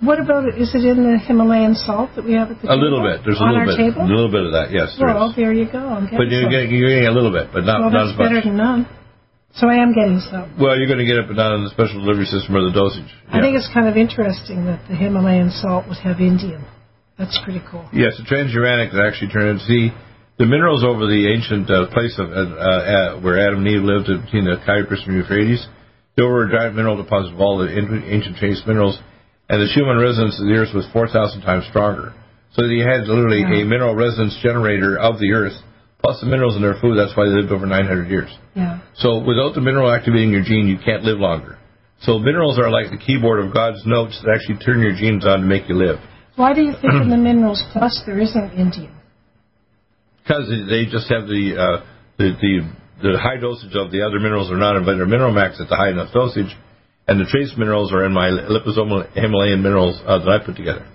[0.00, 0.60] What about it?
[0.60, 2.74] Is it in the Himalayan salt that we have at the A table?
[2.76, 3.24] A little bit.
[3.24, 3.78] There's a on little our bit.
[3.80, 4.02] table.
[4.04, 4.68] A little bit of that.
[4.70, 5.36] Yes, there well, is.
[5.36, 5.78] there you go.
[5.80, 8.12] I'm getting But you're getting, you're getting a little bit, but not well, not that's
[8.12, 8.28] as much.
[8.28, 8.80] better than none.
[9.56, 10.52] So I am getting some.
[10.60, 12.76] Well, you're going to get it, but not in the special delivery system or the
[12.76, 13.08] dosage.
[13.32, 16.60] I think it's kind of interesting that the Himalayan salt would have indium.
[17.16, 17.88] That's pretty cool.
[17.96, 19.88] Yes, the transuranic that actually turned into see
[20.36, 24.12] the minerals over the ancient uh, place of uh, uh, where Adam and Eve lived
[24.12, 25.64] between the Cyprus and Euphrates.
[26.20, 29.00] There were a giant mineral deposit of all the ancient trace minerals,
[29.48, 32.12] and the Schumann resonance of the Earth was 4,000 times stronger.
[32.52, 35.56] So you had literally a mineral resonance generator of the Earth,
[36.00, 36.96] plus the minerals in their food.
[36.96, 38.30] That's why they lived over 900 years.
[38.54, 38.80] Yeah.
[38.96, 41.58] So without the mineral activating your gene, you can't live longer.
[42.00, 45.40] So minerals are like the keyboard of God's notes that actually turn your genes on
[45.40, 45.98] to make you live.
[46.36, 48.92] Why do you think in the Minerals Plus there isn't indium?
[50.26, 51.86] because they just have the uh,
[52.18, 52.52] the, the
[53.02, 55.76] the high dosage of the other minerals are not in their mineral max at the
[55.76, 56.50] high enough dosage,
[57.06, 60.86] and the trace minerals are in my liposomal Himalayan minerals uh, that I put together.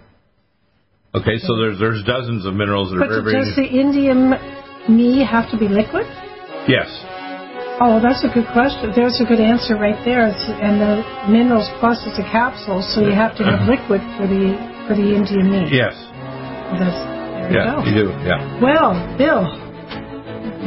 [1.16, 4.36] Okay, so there's there's dozens of minerals that are But very very does the Indian
[4.90, 6.06] me have to be liquid?
[6.68, 6.90] yes
[7.84, 8.94] Oh, that's a good question.
[8.94, 10.30] There's a good answer right there.
[10.30, 11.02] It's, and the
[11.34, 13.74] Minerals Plus is a capsule, so you have to have mm-hmm.
[13.74, 14.54] liquid for the
[14.86, 15.74] for the Indian meat.
[15.74, 15.98] yes
[16.78, 17.82] That's, there you yeah go.
[17.82, 19.50] you do yeah Well, Bill,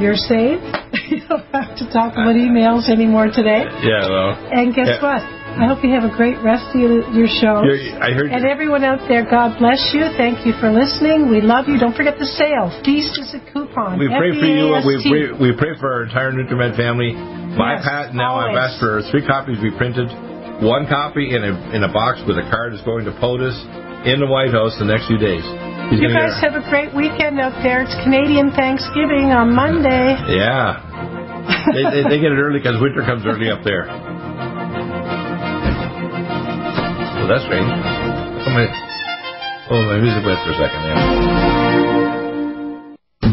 [0.03, 0.67] you're saved.
[1.07, 3.63] you don't have to talk about emails anymore today.
[3.87, 5.03] yeah well And guess Yeah.
[5.07, 5.23] what?
[5.55, 7.63] I hope you have a great rest of your, your show.
[7.63, 10.03] You're- I heard And everyone out there, God bless you.
[10.19, 11.31] Thank you for listening.
[11.31, 11.79] We love you.
[11.79, 12.75] Don't forget the sale.
[12.83, 13.43] Feast is a
[13.99, 17.13] we pray for you we pray, we pray for our entire Nutrimed family.
[17.59, 20.09] My Yes, pat now I've asked for three copies to be printed.
[20.63, 24.21] One copy in a in a box with a card is going to POTUS in
[24.23, 25.43] the White House the next few days.
[25.91, 27.83] He's You guys have a great weekend out there.
[27.83, 30.17] It's Canadian Thanksgiving on Monday.
[30.31, 30.81] Yeah.
[31.75, 33.85] they, they, they get it early because winter comes early up there.
[37.21, 37.69] Well, that's strange.
[38.47, 38.73] Come I-
[39.71, 41.34] oh, my music went for a second there.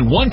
[0.00, 0.32] One